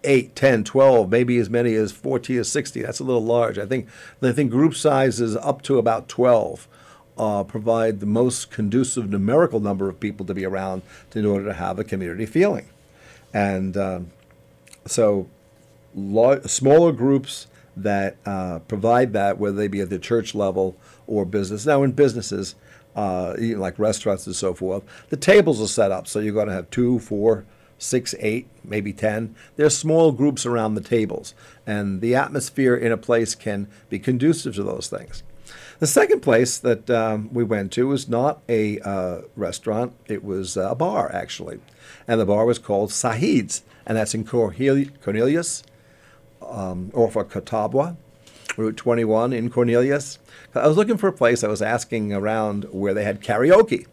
8, 0.03 0.35
10, 0.35 0.63
12, 0.63 1.09
maybe 1.09 1.37
as 1.37 1.49
many 1.49 1.75
as 1.75 1.91
40 1.91 2.39
or 2.39 2.43
60, 2.43 2.81
that's 2.81 2.99
a 2.99 3.03
little 3.03 3.23
large. 3.23 3.59
I 3.59 3.65
think, 3.65 3.87
I 4.21 4.31
think 4.31 4.49
group 4.49 4.73
sizes 4.73 5.35
up 5.35 5.61
to 5.63 5.77
about 5.77 6.07
12 6.07 6.67
uh, 7.17 7.43
provide 7.43 7.99
the 7.99 8.05
most 8.05 8.49
conducive 8.49 9.09
numerical 9.09 9.59
number 9.59 9.87
of 9.87 9.99
people 9.99 10.25
to 10.25 10.33
be 10.33 10.45
around 10.45 10.81
in 11.13 11.25
order 11.25 11.45
to 11.45 11.53
have 11.53 11.77
a 11.77 11.83
community 11.83 12.25
feeling. 12.25 12.67
And 13.33 13.77
um, 13.77 14.11
so 14.87 15.27
smaller 15.93 16.91
groups 16.91 17.47
that 17.75 18.17
uh, 18.25 18.59
provide 18.59 19.13
that, 19.13 19.37
whether 19.37 19.55
they 19.55 19.67
be 19.67 19.81
at 19.81 19.89
the 19.89 19.99
church 19.99 20.35
level 20.35 20.75
or 21.07 21.25
business. 21.25 21.65
Now, 21.65 21.83
in 21.83 21.91
businesses, 21.91 22.55
uh, 22.95 23.35
like 23.37 23.79
restaurants 23.79 24.25
and 24.27 24.35
so 24.35 24.53
forth, 24.53 24.83
the 25.09 25.17
tables 25.17 25.61
are 25.61 25.67
set 25.67 25.91
up 25.91 26.07
so 26.07 26.19
you're 26.19 26.33
going 26.33 26.47
to 26.47 26.53
have 26.53 26.69
two, 26.69 26.99
four, 26.99 27.45
six, 27.77 28.13
eight, 28.19 28.47
maybe 28.63 28.93
ten. 28.93 29.35
There's 29.55 29.77
small 29.77 30.11
groups 30.11 30.45
around 30.45 30.75
the 30.75 30.81
tables, 30.81 31.33
and 31.65 32.01
the 32.01 32.15
atmosphere 32.15 32.75
in 32.75 32.91
a 32.91 32.97
place 32.97 33.33
can 33.35 33.67
be 33.89 33.99
conducive 33.99 34.55
to 34.55 34.63
those 34.63 34.87
things. 34.87 35.23
The 35.79 35.87
second 35.87 36.21
place 36.21 36.59
that 36.59 36.89
um, 36.91 37.29
we 37.33 37.43
went 37.43 37.71
to 37.73 37.87
was 37.87 38.07
not 38.07 38.41
a 38.47 38.79
uh, 38.81 39.21
restaurant, 39.35 39.93
it 40.07 40.23
was 40.23 40.55
a 40.55 40.75
bar, 40.75 41.11
actually. 41.11 41.59
And 42.07 42.21
the 42.21 42.25
bar 42.25 42.45
was 42.45 42.59
called 42.59 42.91
Sahid's, 42.91 43.63
and 43.85 43.97
that's 43.97 44.13
in 44.13 44.23
Cornelius, 44.23 45.63
um, 46.41 46.91
off 46.93 47.15
of 47.15 47.29
Catawba, 47.29 47.97
Route 48.57 48.77
21 48.77 49.33
in 49.33 49.49
Cornelius. 49.49 50.19
I 50.53 50.67
was 50.67 50.77
looking 50.77 50.97
for 50.97 51.07
a 51.07 51.13
place, 51.13 51.43
I 51.43 51.47
was 51.47 51.61
asking 51.61 52.13
around 52.13 52.65
where 52.65 52.93
they 52.93 53.03
had 53.03 53.21
karaoke. 53.21 53.87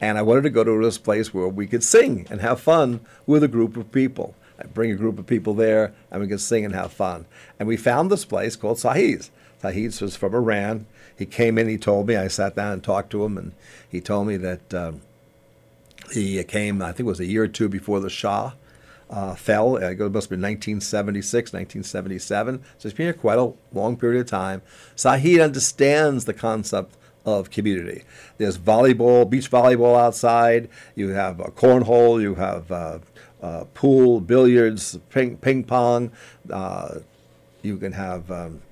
And 0.00 0.18
I 0.18 0.22
wanted 0.22 0.42
to 0.42 0.50
go 0.50 0.64
to 0.64 0.82
this 0.82 0.98
place 0.98 1.32
where 1.32 1.46
we 1.46 1.68
could 1.68 1.84
sing 1.84 2.26
and 2.28 2.40
have 2.40 2.60
fun 2.60 3.00
with 3.24 3.44
a 3.44 3.48
group 3.48 3.76
of 3.76 3.92
people. 3.92 4.34
I'd 4.58 4.74
bring 4.74 4.90
a 4.90 4.96
group 4.96 5.18
of 5.18 5.26
people 5.26 5.54
there 5.54 5.94
and 6.10 6.20
we 6.20 6.26
could 6.26 6.40
sing 6.40 6.64
and 6.64 6.74
have 6.74 6.92
fun. 6.92 7.26
And 7.58 7.68
we 7.68 7.76
found 7.76 8.10
this 8.10 8.24
place 8.24 8.56
called 8.56 8.78
Saheed's. 8.78 9.30
Saheed's 9.62 10.00
was 10.00 10.16
from 10.16 10.34
Iran. 10.34 10.86
He 11.16 11.24
came 11.24 11.56
in, 11.56 11.68
he 11.68 11.78
told 11.78 12.08
me, 12.08 12.16
I 12.16 12.26
sat 12.26 12.56
down 12.56 12.72
and 12.72 12.82
talked 12.82 13.10
to 13.10 13.24
him, 13.24 13.38
and 13.38 13.52
he 13.88 14.00
told 14.00 14.26
me 14.26 14.36
that 14.38 14.74
um, 14.74 15.02
he 16.12 16.42
came, 16.44 16.82
I 16.82 16.86
think 16.86 17.00
it 17.00 17.04
was 17.04 17.20
a 17.20 17.26
year 17.26 17.44
or 17.44 17.48
two 17.48 17.68
before 17.68 18.00
the 18.00 18.10
Shah 18.10 18.52
uh, 19.10 19.34
fell. 19.34 19.76
It 19.76 19.98
must 19.98 20.30
have 20.30 20.30
been 20.30 20.42
1976, 20.42 21.52
1977. 21.52 22.62
So 22.78 22.86
it's 22.88 22.96
been 22.96 23.12
quite 23.14 23.38
a 23.38 23.52
long 23.72 23.96
period 23.96 24.20
of 24.20 24.26
time. 24.26 24.62
Saheed 24.96 25.42
understands 25.42 26.24
the 26.24 26.34
concept 26.34 26.96
of 27.24 27.50
community. 27.50 28.02
There's 28.38 28.58
volleyball, 28.58 29.28
beach 29.28 29.50
volleyball 29.50 29.98
outside. 29.98 30.68
You 30.94 31.10
have 31.10 31.40
a 31.40 31.50
cornhole. 31.50 32.20
You 32.20 32.34
have 32.36 32.70
uh, 32.72 32.98
uh, 33.40 33.64
pool, 33.74 34.20
billiards, 34.20 34.98
ping, 35.10 35.36
ping 35.36 35.64
pong. 35.64 36.10
Uh, 36.50 37.00
you 37.62 37.76
can 37.76 37.92
have 37.92 38.30
um, 38.30 38.62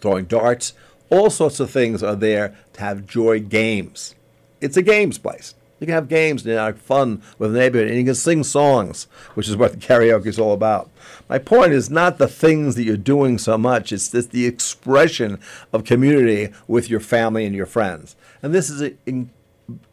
throwing 0.00 0.26
darts. 0.26 0.74
All 1.08 1.30
sorts 1.30 1.60
of 1.60 1.70
things 1.70 2.02
are 2.02 2.16
there 2.16 2.56
to 2.74 2.80
have 2.80 3.06
joy 3.06 3.40
games. 3.40 4.14
It's 4.60 4.76
a 4.76 4.82
games 4.82 5.18
place. 5.18 5.54
You 5.78 5.86
can 5.86 5.94
have 5.94 6.08
games 6.08 6.44
and 6.46 6.54
have 6.54 6.80
fun 6.80 7.22
with 7.38 7.52
the 7.52 7.58
neighborhood, 7.58 7.88
and 7.88 7.98
you 7.98 8.04
can 8.04 8.14
sing 8.14 8.44
songs, 8.44 9.08
which 9.34 9.48
is 9.48 9.56
what 9.56 9.78
karaoke 9.78 10.26
is 10.26 10.38
all 10.38 10.52
about. 10.52 10.90
My 11.28 11.38
point 11.38 11.72
is 11.72 11.90
not 11.90 12.18
the 12.18 12.28
things 12.28 12.76
that 12.76 12.84
you're 12.84 12.96
doing 12.96 13.36
so 13.36 13.58
much, 13.58 13.92
it's 13.92 14.10
just 14.10 14.30
the 14.30 14.46
expression 14.46 15.38
of 15.72 15.84
community 15.84 16.52
with 16.66 16.88
your 16.88 17.00
family 17.00 17.44
and 17.44 17.54
your 17.54 17.66
friends. 17.66 18.16
And 18.42 18.54
this 18.54 18.70
is 18.70 18.80
a, 18.80 18.94
in, 19.04 19.30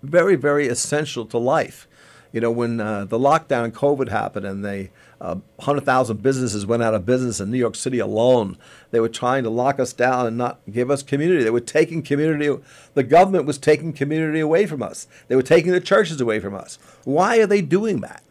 very, 0.01 0.35
very 0.35 0.67
essential 0.67 1.25
to 1.25 1.37
life. 1.37 1.87
You 2.33 2.41
know, 2.41 2.51
when 2.51 2.81
uh, 2.81 3.05
the 3.05 3.19
lockdown, 3.19 3.71
COVID 3.71 4.09
happened, 4.09 4.45
and 4.45 4.65
they 4.65 4.89
uh, 5.21 5.35
100,000 5.57 6.21
businesses 6.21 6.65
went 6.65 6.81
out 6.81 6.95
of 6.95 7.05
business 7.05 7.39
in 7.39 7.51
New 7.51 7.59
York 7.59 7.75
City 7.75 7.99
alone. 7.99 8.57
They 8.89 8.99
were 8.99 9.07
trying 9.07 9.43
to 9.43 9.51
lock 9.51 9.79
us 9.79 9.93
down 9.93 10.25
and 10.25 10.35
not 10.35 10.59
give 10.69 10.89
us 10.89 11.03
community. 11.03 11.43
They 11.43 11.51
were 11.51 11.61
taking 11.61 12.01
community, 12.01 12.61
the 12.95 13.03
government 13.03 13.45
was 13.45 13.59
taking 13.59 13.93
community 13.93 14.39
away 14.39 14.65
from 14.65 14.81
us. 14.81 15.07
They 15.27 15.35
were 15.35 15.43
taking 15.43 15.71
the 15.71 15.79
churches 15.79 16.19
away 16.19 16.39
from 16.39 16.55
us. 16.55 16.79
Why 17.05 17.37
are 17.37 17.47
they 17.47 17.61
doing 17.61 18.01
that? 18.01 18.23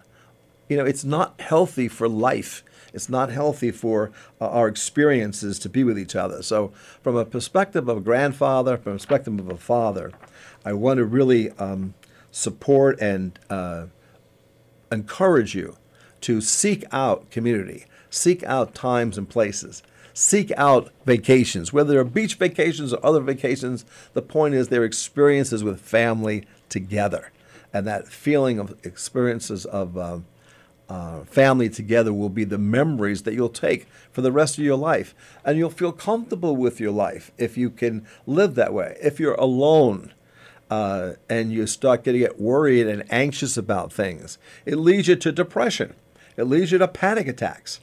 You 0.69 0.77
know, 0.77 0.85
it's 0.85 1.05
not 1.05 1.41
healthy 1.41 1.87
for 1.87 2.09
life. 2.09 2.65
It's 2.93 3.09
not 3.09 3.31
healthy 3.31 3.71
for 3.71 4.11
uh, 4.41 4.49
our 4.49 4.69
experiences 4.69 5.59
to 5.61 5.69
be 5.69 5.85
with 5.85 5.99
each 5.99 6.17
other. 6.17 6.43
So, 6.43 6.73
from 7.03 7.17
a 7.17 7.25
perspective 7.25 7.89
of 7.89 7.99
a 7.99 8.01
grandfather, 8.01 8.77
from 8.77 8.93
a 8.93 8.97
perspective 8.97 9.39
of 9.39 9.51
a 9.51 9.57
father, 9.57 10.13
I 10.65 10.75
want 10.75 10.99
to 10.99 11.05
really 11.05 11.51
um, 11.53 11.95
support 12.33 12.99
and 13.01 13.39
uh, 13.49 13.85
encourage 14.91 15.55
you 15.55 15.77
to 16.23 16.41
seek 16.41 16.85
out 16.91 17.31
community, 17.31 17.85
seek 18.11 18.43
out 18.43 18.75
times 18.75 19.17
and 19.17 19.29
places, 19.29 19.83
seek 20.15 20.51
out 20.57 20.91
vacations, 21.07 21.73
whether 21.73 21.93
they're 21.93 22.05
beach 22.05 22.35
vacations 22.35 22.93
or 22.93 23.05
other 23.07 23.21
vacations. 23.21 23.85
The 24.15 24.23
point 24.23 24.55
is 24.55 24.69
they're 24.69 24.85
experiences 24.85 25.63
with 25.63 25.81
family 25.81 26.45
together. 26.69 27.31
And 27.73 27.87
that 27.87 28.09
feeling 28.09 28.59
of 28.59 28.75
experiences 28.85 29.65
of 29.65 29.97
uh, 29.97 30.19
uh, 30.89 31.25
family 31.25 31.71
together 31.71 32.13
will 32.13 32.29
be 32.29 32.45
the 32.45 32.59
memories 32.59 33.23
that 33.23 33.35
you'll 33.35 33.49
take 33.49 33.87
for 34.11 34.21
the 34.21 34.33
rest 34.33 34.59
of 34.59 34.65
your 34.65 34.77
life. 34.77 35.15
And 35.45 35.57
you'll 35.57 35.71
feel 35.71 35.93
comfortable 35.93 36.55
with 36.55 36.81
your 36.81 36.91
life 36.91 37.31
if 37.39 37.57
you 37.57 37.71
can 37.71 38.07
live 38.27 38.55
that 38.57 38.75
way. 38.75 38.99
If 39.03 39.19
you're 39.19 39.35
alone, 39.35 40.13
uh, 40.73 41.17
and 41.29 41.53
you 41.53 41.67
start 41.67 42.03
getting 42.03 42.23
get 42.23 42.41
worried 42.41 42.87
and 42.87 43.05
anxious 43.13 43.59
about 43.59 43.93
things, 43.93 44.39
it 44.65 44.77
leads 44.77 45.07
you 45.07 45.17
to 45.17 45.31
depression. 45.31 45.93
It 46.39 46.45
leads 46.45 46.73
you 46.73 46.79
to 46.79 46.89
panic 46.89 47.29
attacks. 47.29 47.81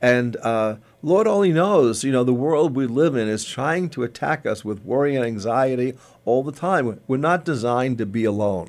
And 0.00 0.36
uh, 0.36 0.76
Lord 1.02 1.26
only 1.26 1.52
knows, 1.52 2.04
you 2.04 2.12
know, 2.12 2.22
the 2.22 2.32
world 2.32 2.76
we 2.76 2.86
live 2.86 3.16
in 3.16 3.26
is 3.26 3.44
trying 3.44 3.90
to 3.90 4.04
attack 4.04 4.46
us 4.46 4.64
with 4.64 4.84
worry 4.84 5.16
and 5.16 5.24
anxiety 5.24 5.94
all 6.24 6.44
the 6.44 6.52
time. 6.52 7.00
We're 7.08 7.16
not 7.16 7.44
designed 7.44 7.98
to 7.98 8.06
be 8.06 8.24
alone. 8.24 8.68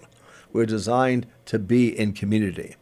We're 0.51 0.65
designed 0.65 1.27
to 1.45 1.59
be 1.59 1.87
in 1.87 2.13
community. 2.13 2.75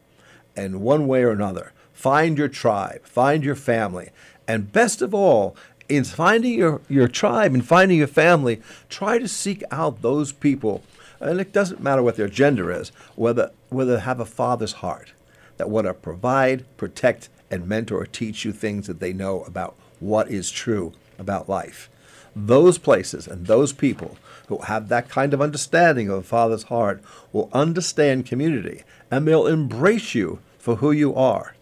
And 0.56 0.80
one 0.80 1.06
way 1.06 1.22
or 1.22 1.32
another, 1.32 1.74
find 1.92 2.38
your 2.38 2.48
tribe, 2.48 3.04
find 3.04 3.44
your 3.44 3.56
family. 3.56 4.08
And 4.46 4.72
best 4.72 5.02
of 5.02 5.12
all, 5.12 5.54
in 5.88 6.04
finding 6.04 6.54
your, 6.54 6.80
your 6.88 7.08
tribe 7.08 7.54
and 7.54 7.66
finding 7.66 7.98
your 7.98 8.06
family, 8.06 8.60
try 8.88 9.18
to 9.18 9.28
seek 9.28 9.62
out 9.70 10.02
those 10.02 10.32
people. 10.32 10.82
And 11.20 11.40
it 11.40 11.52
doesn't 11.52 11.82
matter 11.82 12.02
what 12.02 12.16
their 12.16 12.28
gender 12.28 12.70
is, 12.70 12.90
whether, 13.16 13.50
whether 13.70 13.96
they 13.96 14.02
have 14.02 14.20
a 14.20 14.26
father's 14.26 14.74
heart 14.74 15.12
that 15.56 15.70
want 15.70 15.86
to 15.86 15.94
provide, 15.94 16.64
protect, 16.76 17.28
and 17.50 17.66
mentor 17.66 18.06
teach 18.06 18.44
you 18.44 18.52
things 18.52 18.86
that 18.86 19.00
they 19.00 19.12
know 19.12 19.42
about 19.42 19.74
what 20.00 20.30
is 20.30 20.50
true 20.50 20.92
about 21.18 21.48
life. 21.48 21.90
Those 22.36 22.78
places 22.78 23.26
and 23.26 23.46
those 23.46 23.72
people 23.72 24.16
who 24.46 24.58
have 24.58 24.88
that 24.88 25.08
kind 25.08 25.34
of 25.34 25.42
understanding 25.42 26.08
of 26.08 26.18
a 26.18 26.22
father's 26.22 26.64
heart 26.64 27.02
will 27.32 27.50
understand 27.52 28.26
community 28.26 28.84
and 29.10 29.26
they'll 29.26 29.46
embrace 29.46 30.14
you 30.14 30.38
for 30.58 30.76
who 30.76 30.92
you 30.92 31.14
are. 31.14 31.54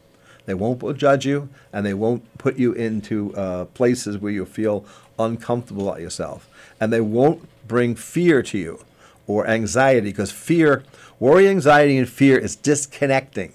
They 0.46 0.54
won't 0.54 0.96
judge 0.96 1.26
you 1.26 1.48
and 1.72 1.85
they 1.85 1.94
won't 1.94 2.38
put 2.38 2.56
you 2.56 2.72
into 2.72 3.35
uh, 3.37 3.66
places 3.66 4.18
where 4.18 4.32
you 4.32 4.46
feel 4.46 4.85
uncomfortable 5.18 5.88
about 5.88 6.00
yourself. 6.00 6.48
And 6.80 6.92
they 6.92 7.00
won't 7.00 7.48
bring 7.68 7.94
fear 7.96 8.42
to 8.42 8.59
you 8.59 8.85
or 9.26 9.46
anxiety 9.46 10.09
because 10.09 10.30
fear, 10.30 10.85
worry, 11.18 11.48
anxiety, 11.48 11.98
and 11.98 12.09
fear 12.09 12.38
is 12.38 12.54
disconnecting. 12.56 13.52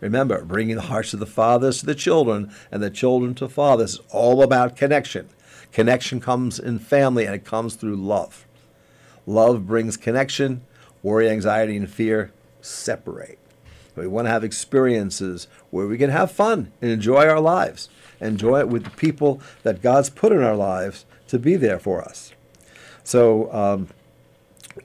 Remember, 0.00 0.42
bringing 0.42 0.76
the 0.76 0.82
hearts 0.82 1.12
of 1.12 1.20
the 1.20 1.26
fathers 1.26 1.80
to 1.80 1.86
the 1.86 1.94
children 1.94 2.50
and 2.72 2.82
the 2.82 2.90
children 2.90 3.34
to 3.34 3.48
fathers 3.48 3.94
is 3.94 4.00
all 4.10 4.42
about 4.42 4.76
connection. 4.76 5.28
Connection 5.72 6.20
comes 6.20 6.58
in 6.58 6.78
family 6.78 7.26
and 7.26 7.34
it 7.34 7.44
comes 7.44 7.74
through 7.74 7.96
love. 7.96 8.46
Love 9.26 9.66
brings 9.66 9.98
connection. 9.98 10.62
Worry, 11.02 11.28
anxiety, 11.28 11.76
and 11.76 11.88
fear 11.88 12.32
separate. 12.62 13.39
We 14.00 14.06
want 14.06 14.26
to 14.26 14.30
have 14.30 14.44
experiences 14.44 15.46
where 15.70 15.86
we 15.86 15.98
can 15.98 16.10
have 16.10 16.30
fun 16.30 16.72
and 16.80 16.90
enjoy 16.90 17.26
our 17.26 17.40
lives, 17.40 17.88
enjoy 18.20 18.60
it 18.60 18.68
with 18.68 18.84
the 18.84 18.90
people 18.90 19.40
that 19.62 19.82
God's 19.82 20.10
put 20.10 20.32
in 20.32 20.42
our 20.42 20.56
lives 20.56 21.04
to 21.28 21.38
be 21.38 21.56
there 21.56 21.78
for 21.78 22.02
us. 22.02 22.32
So 23.04 23.52
um, 23.52 23.88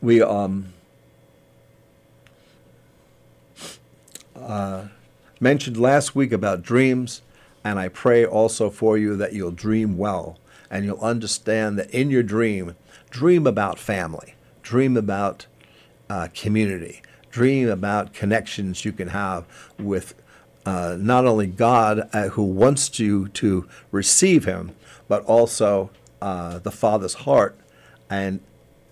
we 0.01 0.21
um, 0.21 0.73
uh, 4.36 4.88
mentioned 5.39 5.78
last 5.78 6.15
week 6.15 6.32
about 6.32 6.62
dreams, 6.62 7.21
and 7.63 7.80
I 7.80 7.88
pray 7.88 8.25
also 8.25 8.69
for 8.69 8.97
you 8.97 9.15
that 9.15 9.34
you'll 9.34 9.51
dream 9.51 9.97
well 9.97 10.38
and 10.69 10.86
you'll 10.86 10.99
understand 10.99 11.78
that 11.80 11.89
in 11.91 12.10
your 12.10 12.23
dream, 12.23 12.75
dream 13.10 13.47
about 13.47 13.80
family, 13.80 14.36
dream 14.62 14.97
about 14.97 15.45
uh, 16.10 16.28
community, 16.34 17.01
dream 17.36 17.67
about 17.67 18.13
connections 18.13 18.86
you 18.86 18.93
can 18.93 19.10
have 19.10 19.45
with 19.78 20.13
uh, 20.65 20.95
not 20.98 21.26
only 21.26 21.45
God 21.45 22.10
uh, 22.13 22.30
who 22.30 22.43
wants 22.43 22.98
you 22.98 23.28
to 23.28 23.67
receive 23.91 24.45
Him, 24.45 24.74
but 25.10 25.21
also 25.26 25.89
uh, 26.21 26.60
the 26.60 26.71
Father's 26.71 27.15
heart, 27.26 27.58
and, 28.10 28.39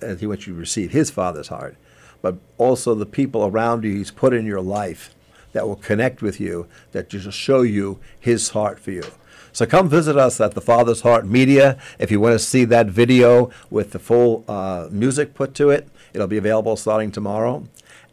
and 0.01 0.19
He 0.19 0.27
wants 0.27 0.45
you 0.45 0.53
to 0.53 0.59
receive 0.59 0.91
His 0.91 1.09
Father's 1.09 1.47
heart, 1.47 1.77
but 2.21 2.35
also 2.57 2.93
the 2.93 3.05
people 3.05 3.45
around 3.45 3.85
you 3.85 3.95
He's 3.95 4.11
put 4.11 4.33
in 4.33 4.45
your 4.45 4.61
life 4.61 5.15
that 5.53 5.65
will 5.65 5.77
connect 5.77 6.21
with 6.21 6.37
you, 6.41 6.67
that 6.91 7.13
will 7.13 7.31
show 7.31 7.61
you 7.61 7.97
His 8.19 8.49
heart 8.49 8.77
for 8.77 8.91
you. 8.91 9.05
So 9.53 9.65
come 9.65 9.87
visit 9.87 10.17
us 10.17 10.41
at 10.41 10.53
the 10.53 10.61
Father's 10.61 11.01
Heart 11.01 11.27
Media. 11.27 11.77
If 11.97 12.11
you 12.11 12.19
want 12.19 12.33
to 12.33 12.39
see 12.39 12.65
that 12.65 12.87
video 12.87 13.51
with 13.69 13.91
the 13.91 13.99
full 13.99 14.43
uh, 14.49 14.89
music 14.91 15.33
put 15.33 15.53
to 15.55 15.69
it, 15.69 15.87
it'll 16.13 16.27
be 16.27 16.37
available 16.37 16.75
starting 16.75 17.09
tomorrow. 17.09 17.63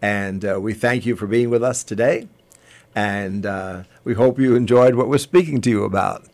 And 0.02 0.44
uh, 0.44 0.58
we 0.60 0.74
thank 0.74 1.04
you 1.06 1.16
for 1.16 1.26
being 1.26 1.50
with 1.50 1.62
us 1.62 1.84
today. 1.84 2.28
And 2.94 3.46
uh, 3.46 3.84
we 4.04 4.14
hope 4.14 4.38
you 4.38 4.56
enjoyed 4.56 4.94
what 4.94 5.08
we're 5.08 5.18
speaking 5.18 5.60
to 5.62 5.70
you 5.70 5.84
about, 5.84 6.24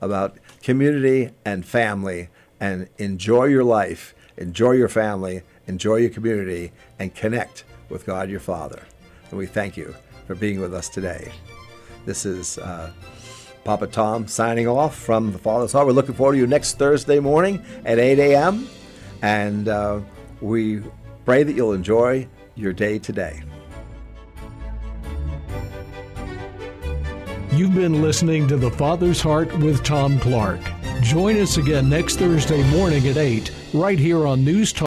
about 0.00 0.36
community 0.62 1.30
and 1.44 1.66
family. 1.66 2.28
And 2.58 2.88
enjoy 2.96 3.44
your 3.44 3.64
life, 3.64 4.14
enjoy 4.38 4.72
your 4.72 4.88
family, 4.88 5.42
enjoy 5.66 5.96
your 5.96 6.10
community, 6.10 6.72
and 6.98 7.14
connect 7.14 7.64
with 7.90 8.06
God 8.06 8.30
your 8.30 8.40
Father. 8.40 8.82
And 9.30 9.38
we 9.38 9.46
thank 9.46 9.76
you 9.76 9.94
for 10.26 10.34
being 10.34 10.60
with 10.60 10.72
us 10.72 10.88
today. 10.88 11.32
This 12.06 12.24
is 12.24 12.56
uh, 12.58 12.92
Papa 13.64 13.88
Tom 13.88 14.26
signing 14.26 14.68
off 14.68 14.96
from 14.96 15.32
the 15.32 15.38
Father's 15.38 15.72
Heart. 15.72 15.86
We're 15.86 15.92
looking 15.92 16.14
forward 16.14 16.34
to 16.34 16.38
you 16.38 16.46
next 16.46 16.78
Thursday 16.78 17.20
morning 17.20 17.64
at 17.84 17.98
8 17.98 18.18
a.m. 18.20 18.68
And 19.22 19.68
uh, 19.68 20.00
we 20.40 20.82
pray 21.24 21.42
that 21.42 21.52
you'll 21.52 21.72
enjoy 21.72 22.28
your 22.56 22.72
day 22.72 22.98
today. 22.98 23.42
You've 27.52 27.74
been 27.74 28.02
listening 28.02 28.48
to 28.48 28.56
The 28.56 28.70
Father's 28.70 29.20
Heart 29.20 29.56
with 29.60 29.82
Tom 29.82 30.18
Clark. 30.18 30.60
Join 31.00 31.38
us 31.38 31.56
again 31.56 31.88
next 31.88 32.16
Thursday 32.16 32.62
morning 32.70 33.06
at 33.08 33.16
8, 33.16 33.50
right 33.72 33.98
here 33.98 34.26
on 34.26 34.44
News 34.44 34.72
Talk. 34.72 34.84